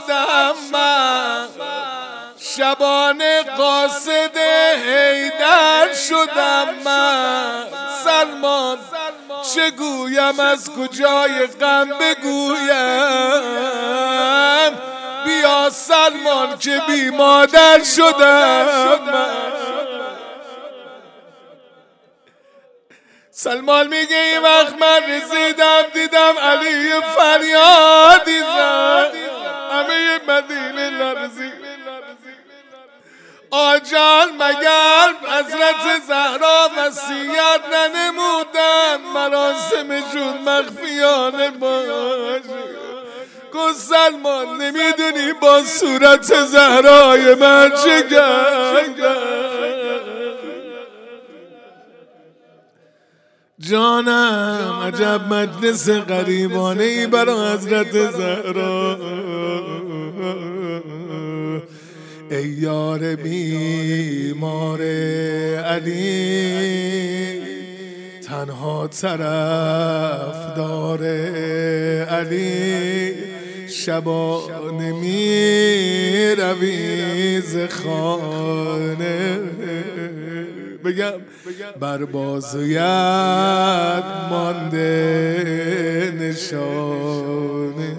[0.00, 1.48] شدم من
[2.38, 4.36] شبانه قاصد
[4.86, 7.66] هیدر شدم من.
[8.04, 8.78] سلمان
[9.54, 12.70] چه گویم از کجای غم بگویم؟
[15.24, 18.98] بیا سلمان که بی مادر شدم
[23.30, 29.29] سلمان میگه این وقت من رسیدم دیدم علی فریادی زد.
[29.80, 31.52] همه مدینه لرزید
[33.50, 42.42] آجان مگر حضرت زهرا وسیعت ننمودن؟ مراسمشون مخفیانه باشه
[43.52, 48.02] گو سلمان نمی‌دونی با صورت زهرای من چه
[53.60, 58.98] جانم عجب مجلس غریبانه ای برا حضرت زهرا.
[62.30, 64.82] ای یار بیمار
[65.60, 66.40] علی
[68.26, 73.14] تنها طرف داره علی
[73.68, 74.42] شبا
[74.80, 79.40] نمی رویز خانه.
[80.84, 81.12] بگم
[81.80, 82.80] بر بازویت
[84.30, 87.96] مانده نشانه.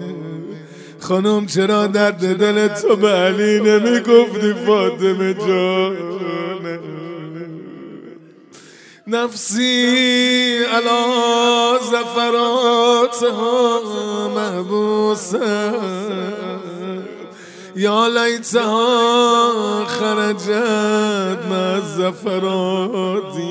[1.00, 6.22] خانم چرا درد دل تو به علی نمی گفتی فاطمه جانه
[9.06, 13.80] نفسی علا زفرات ها
[14.34, 15.72] محبوسه.
[17.76, 23.42] یا لیتها خرجت ما زفراتی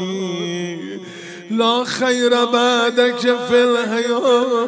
[1.52, 4.68] لا خیر بعدك في الحياه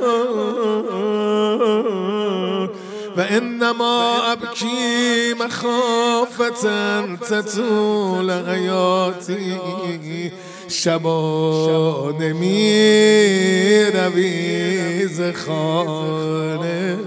[3.18, 9.60] و انما ابکی مخافتا تطول حیاتی.
[10.68, 16.97] شبانه می رویز خانه.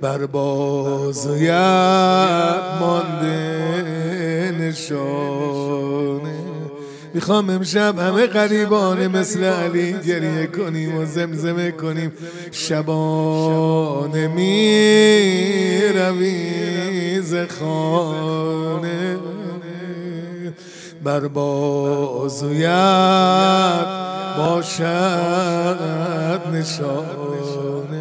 [0.00, 1.52] بر بازویت
[2.80, 6.38] مانده نشانه.
[7.14, 12.12] می‌خوام امشب همه قریبانه مثل علی گریه کنیم و زمزمه کنیم.
[12.50, 19.16] شبانه می رویز خانه.
[21.04, 22.68] بر بازویت
[24.38, 25.78] باشد
[26.52, 27.97] نشانه.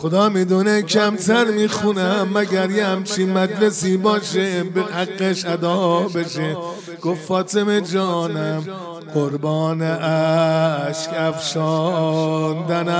[0.00, 6.56] خدا می‌دونه کمتر می‌خونم مگر یه همچین مجلسی باشه؟ به حقش ادا بشه.
[7.02, 8.64] گفت فاطمه جانم
[9.14, 12.90] قربان عشق افشاندنم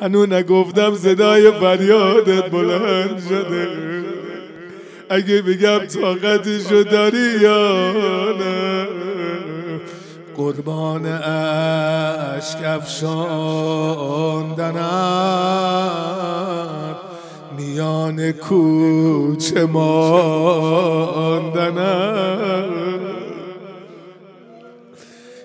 [0.00, 3.68] هنو نگفتم صدای فریادت بلند شده.
[5.10, 7.92] اگه بگم طاقتشو داری یا
[8.38, 8.86] نه؟
[10.42, 13.36] قربان اشک افشاندنم
[17.56, 20.72] میان کوچه ماندنم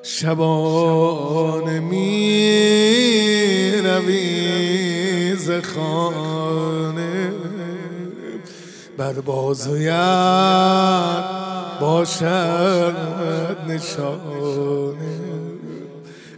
[0.03, 2.61] شبانه می
[3.83, 7.31] رویز خانه.
[8.97, 9.93] بر بازویت
[11.81, 12.95] باشد
[13.67, 15.27] نشانه.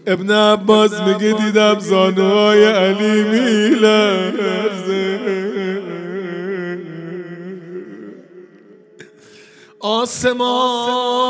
[0.07, 5.19] ابن عباس میگه دیدم زانوهای علی میلرزه.
[9.79, 11.29] آسمان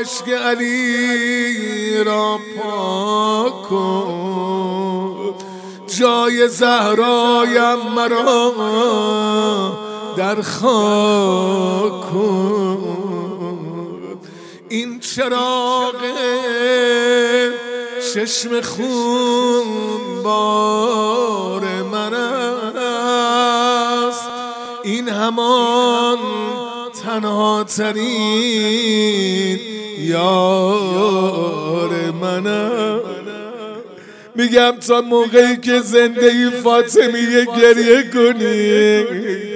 [0.00, 5.34] عشق علی را پاک کن.
[5.98, 8.52] جای زهرایم مرا
[10.16, 12.99] در خاک کن.
[14.70, 15.94] این چراغ
[18.14, 22.14] چشم خون بار من
[24.04, 24.28] است.
[24.84, 26.18] این همان
[27.04, 29.58] تنها ترین
[29.98, 30.70] یار
[32.10, 33.19] منم
[34.40, 39.04] میگم تا موقعی که زنده فاطمی گریه کنی.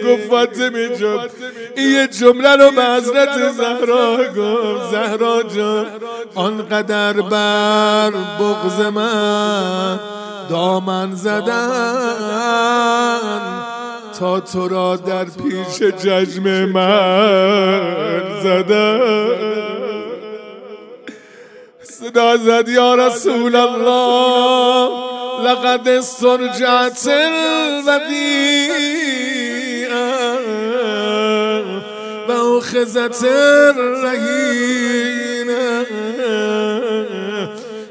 [0.04, 1.28] گفت فاطمی جان
[1.76, 4.90] این یه جمله رو به حضرت زهرا گفت.
[4.90, 5.86] زهرا جان
[6.34, 10.00] آنقدر بر بغز من
[10.50, 11.50] دامن زدن
[14.18, 19.83] تا تو را در پیش ججم من زدن.
[22.04, 24.90] صدا زد یا رسول الله.
[25.44, 28.04] لقد استرجعت الودیعه
[32.28, 33.24] و اخذت
[33.76, 34.26] الرهینه.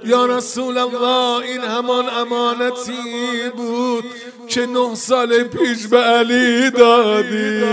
[0.05, 4.03] یا رسول الله این همان امانتی بود
[4.47, 7.63] که نه سال پیش به علی دادی.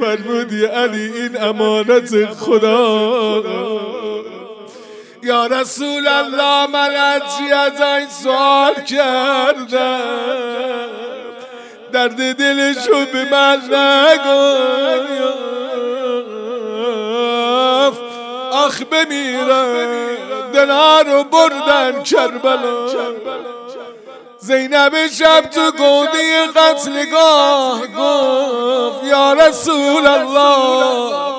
[0.00, 3.42] فرمودی علی این امانت خدا.
[5.26, 7.22] یا رسول الله من از
[7.80, 10.00] این سوال کردم
[11.92, 14.26] درد دلشو به من نگفت.
[18.52, 20.16] آخ بمیرم
[20.52, 22.86] دلها رو بردن کربلا.
[24.38, 31.35] زینب شب تو گودی قتلگاه گفت یا رسول الله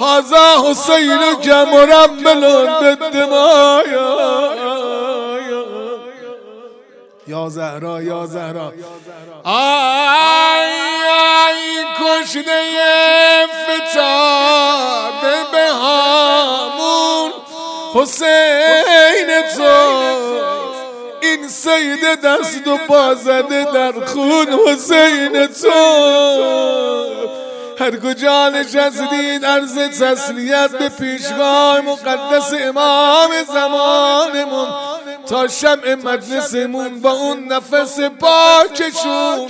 [0.00, 1.18] هذا حسین
[1.64, 4.34] مرمل به دمایا
[7.26, 8.72] یا زهرا یا زهرا.
[9.44, 10.70] آی
[11.44, 12.60] آی کشده
[13.46, 15.22] فتاد
[15.52, 17.32] به هامون
[17.94, 19.62] حسین تو.
[21.22, 25.70] این سید دست و بازده در خون حسین تو.
[27.78, 34.68] هر کجا نشستید عرض تسلیت به پیشگاه مقدس امام زمانمون
[35.26, 39.48] تا شمع مجلسمون با اون نفس پاکشون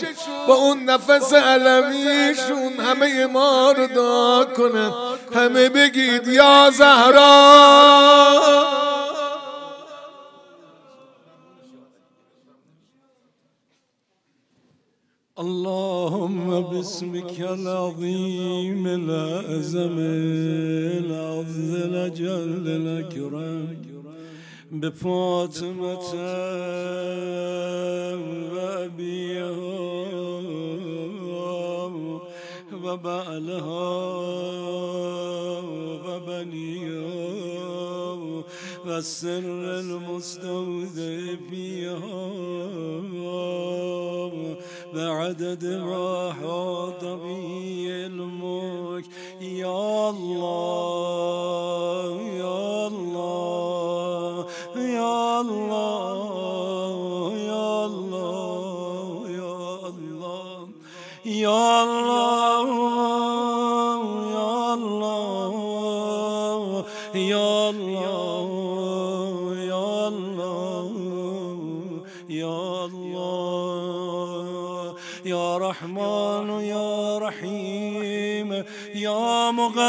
[0.49, 4.93] با اون نفس علویشون همه ما رو دعا کنن.
[5.35, 7.25] همه بگید یا زهرا.
[15.39, 23.77] اللهم باسمك العظيم الأعظم العظ الأجل الأكرم
[24.73, 26.15] بفاطمة
[28.55, 29.51] وأبيها
[32.85, 33.91] وبعلها
[36.07, 37.15] وبنيها
[38.87, 42.25] والسر المستودع فيها
[44.95, 49.05] بعدد ما حاط به علمك
[49.41, 51.45] يا الله.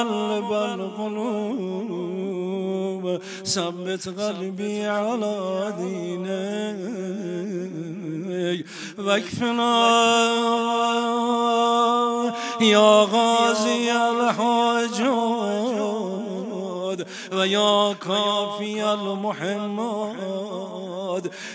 [0.05, 2.05] مغلب القلوب
[3.45, 7.05] ثبت قلبي على دينك.
[8.97, 9.75] واكفنا
[12.61, 14.95] يا غازي الحاجات
[17.33, 20.15] ويا كافي المحمد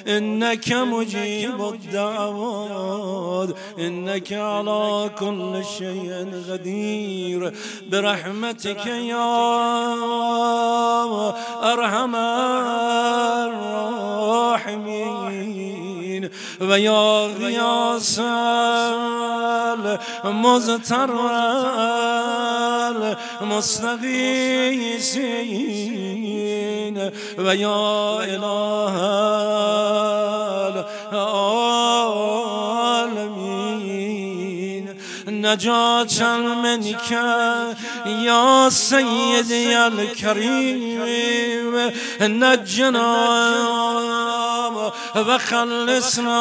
[0.09, 7.53] إنك مجيب الدعوات إنك على كل شيء قدير
[7.91, 9.31] برحمتك يا
[11.73, 12.15] أرحم
[14.67, 16.00] الراحمين.
[16.21, 16.31] زمین
[16.61, 18.19] و یا غیاس
[20.25, 21.11] مزتر
[23.51, 24.71] مستقیسین
[27.39, 28.45] و یا اله
[31.13, 32.01] العالمین.
[35.41, 36.23] نجات
[36.65, 37.11] منك
[38.07, 43.11] يا سيدي الكريم نجنا
[45.17, 46.41] وخلصنا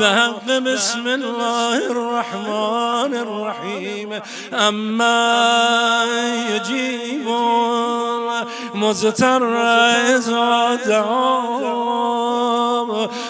[0.00, 4.20] بحق بسم الله الرحمن الرحيم
[4.52, 6.04] أما
[6.50, 7.28] يجيب
[8.74, 9.56] مزتر
[10.16, 10.78] إذا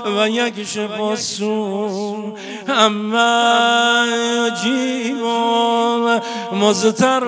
[0.07, 2.33] ويكشف السوء
[2.69, 5.25] أما يجيب
[6.53, 7.25] مزتر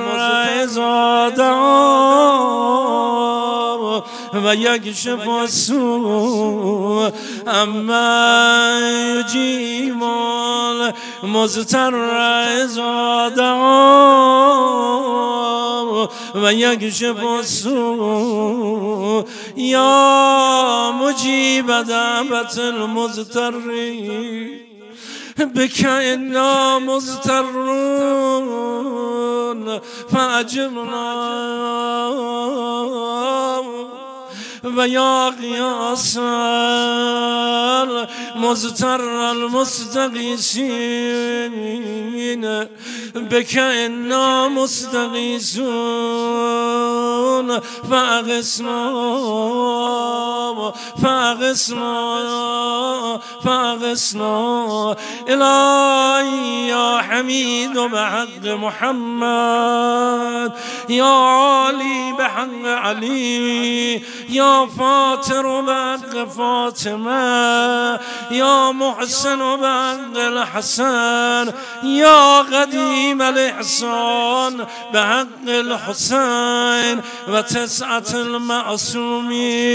[4.35, 7.13] إذا دعاه ويكشف السوء
[7.49, 10.03] أما يجيب
[11.23, 14.73] المزتر إذا دعاه
[16.35, 19.25] ويكشف السوء
[19.57, 23.55] يا مجيب دعوة المزتر
[25.39, 28.33] بك إنا مضطرون
[30.11, 31.33] فأجبنا
[34.65, 36.19] ويا غياس
[37.83, 40.63] المزتر المستغيثين
[43.15, 45.63] بك إنا مستغيثون
[47.91, 48.93] فأغثنا
[51.03, 51.93] فأغثنا
[53.45, 54.97] فأغثنا
[55.29, 60.53] إلهي يا حميد بحق محمد
[60.89, 64.03] يا علي بحق علي
[64.53, 68.01] يا فاتر بحق فاطمة
[68.31, 71.53] يا محسن بحق الحسن
[71.83, 79.71] يا قديم الإحسان بحق الحسين وتسعة المعصومين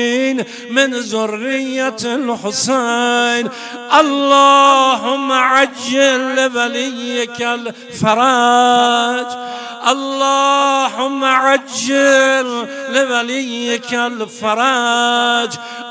[0.72, 3.50] من ذرية الحسين.
[4.00, 9.28] اللهم عجل لوليك الفرج
[9.92, 14.67] اللهم عجل لوليك الفرج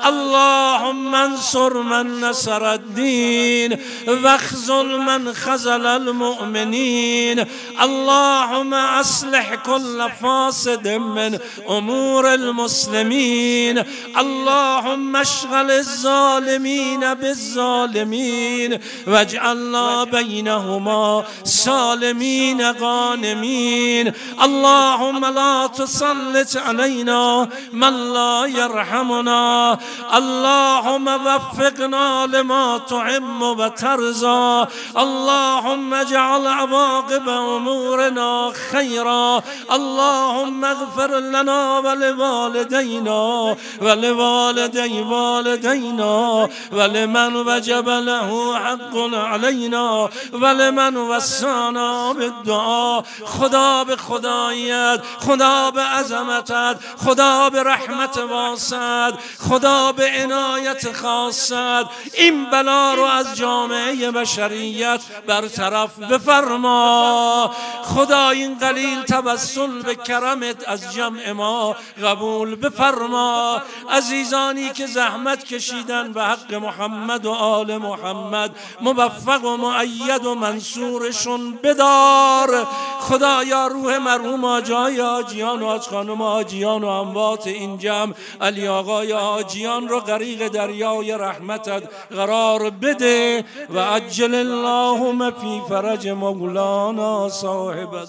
[0.07, 3.79] اللهم انصر من نصر الدين
[4.09, 7.45] واخذل من خذل المؤمنين.
[7.83, 11.39] اللهم اصلح كل فاسد من
[11.69, 13.83] امور المسلمين.
[14.19, 18.81] اللهم اشغل الظالمين بالظالمين.
[19.07, 24.13] واجعلنا بينهما سالمين غانمين.
[24.43, 29.79] اللهم لا تسلط علينا من لا يرحمنا
[30.15, 34.67] اللهم وفقنا لما تحب وترضى.
[34.97, 39.43] اللهم اجعل عواقب امورنا خيرا.
[39.73, 53.05] اللهم اغفر لنا ولوالدينا ولوالدي والدينا ولمن وجب له حق علينا ولمن وسانا بالدعاء.
[53.25, 58.19] خدا به خدایت خدا به عظمتت خدا به رحمت
[58.57, 61.85] واسد خدا به عنایت خاصت.
[62.15, 67.51] این بلا رو از جامعه بشریت برطرف بفرما.
[67.83, 73.63] خدا این قلیل توسل به کرمت از جمع ما قبول بفرما.
[73.91, 78.51] عزیزانی که زحمت کشیدن به حق محمد و آل محمد
[78.81, 82.67] موفق و معید و منصورشون بدار.
[83.01, 89.13] خدایا روح مرحوم آجای آجیان و آج خانم آجیان و اموات این جمع علی آقای
[89.13, 98.05] آجیان رو غریق دریای رحمتت قرار بده و عجل اللهم فی فرج مولانا صاحب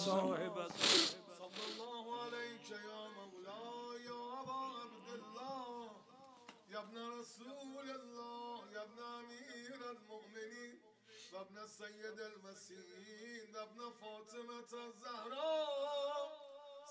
[11.78, 15.68] سید المسیحین ابن فاطمه الزهرا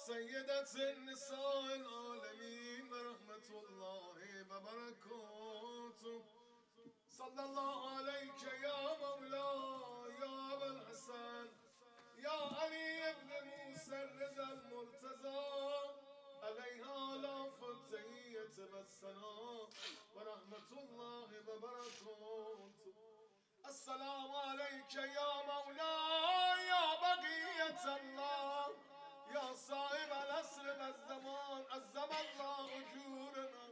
[0.07, 1.95] سیدت النساء العالمین
[12.67, 13.91] یا علی ابن موسی
[14.21, 15.41] رضا المرتضى
[16.43, 19.69] علیها لاف التحیت و السلام
[20.15, 22.97] و رحمت الله و برکاته
[23.67, 28.67] السلام عليك يا مولاي يا بقية الله
[29.35, 33.67] يا صاحب الأسر والزمان عزم الله أجورنا.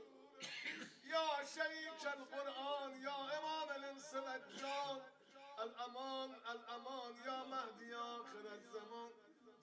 [1.04, 5.02] يا شريك القرآن يا إمام الإنس والجان
[5.58, 9.10] الامان الامان یا مهدی آخر الزمان.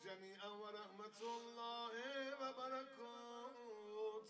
[0.05, 4.21] جميعا و رحمت الله و برکاته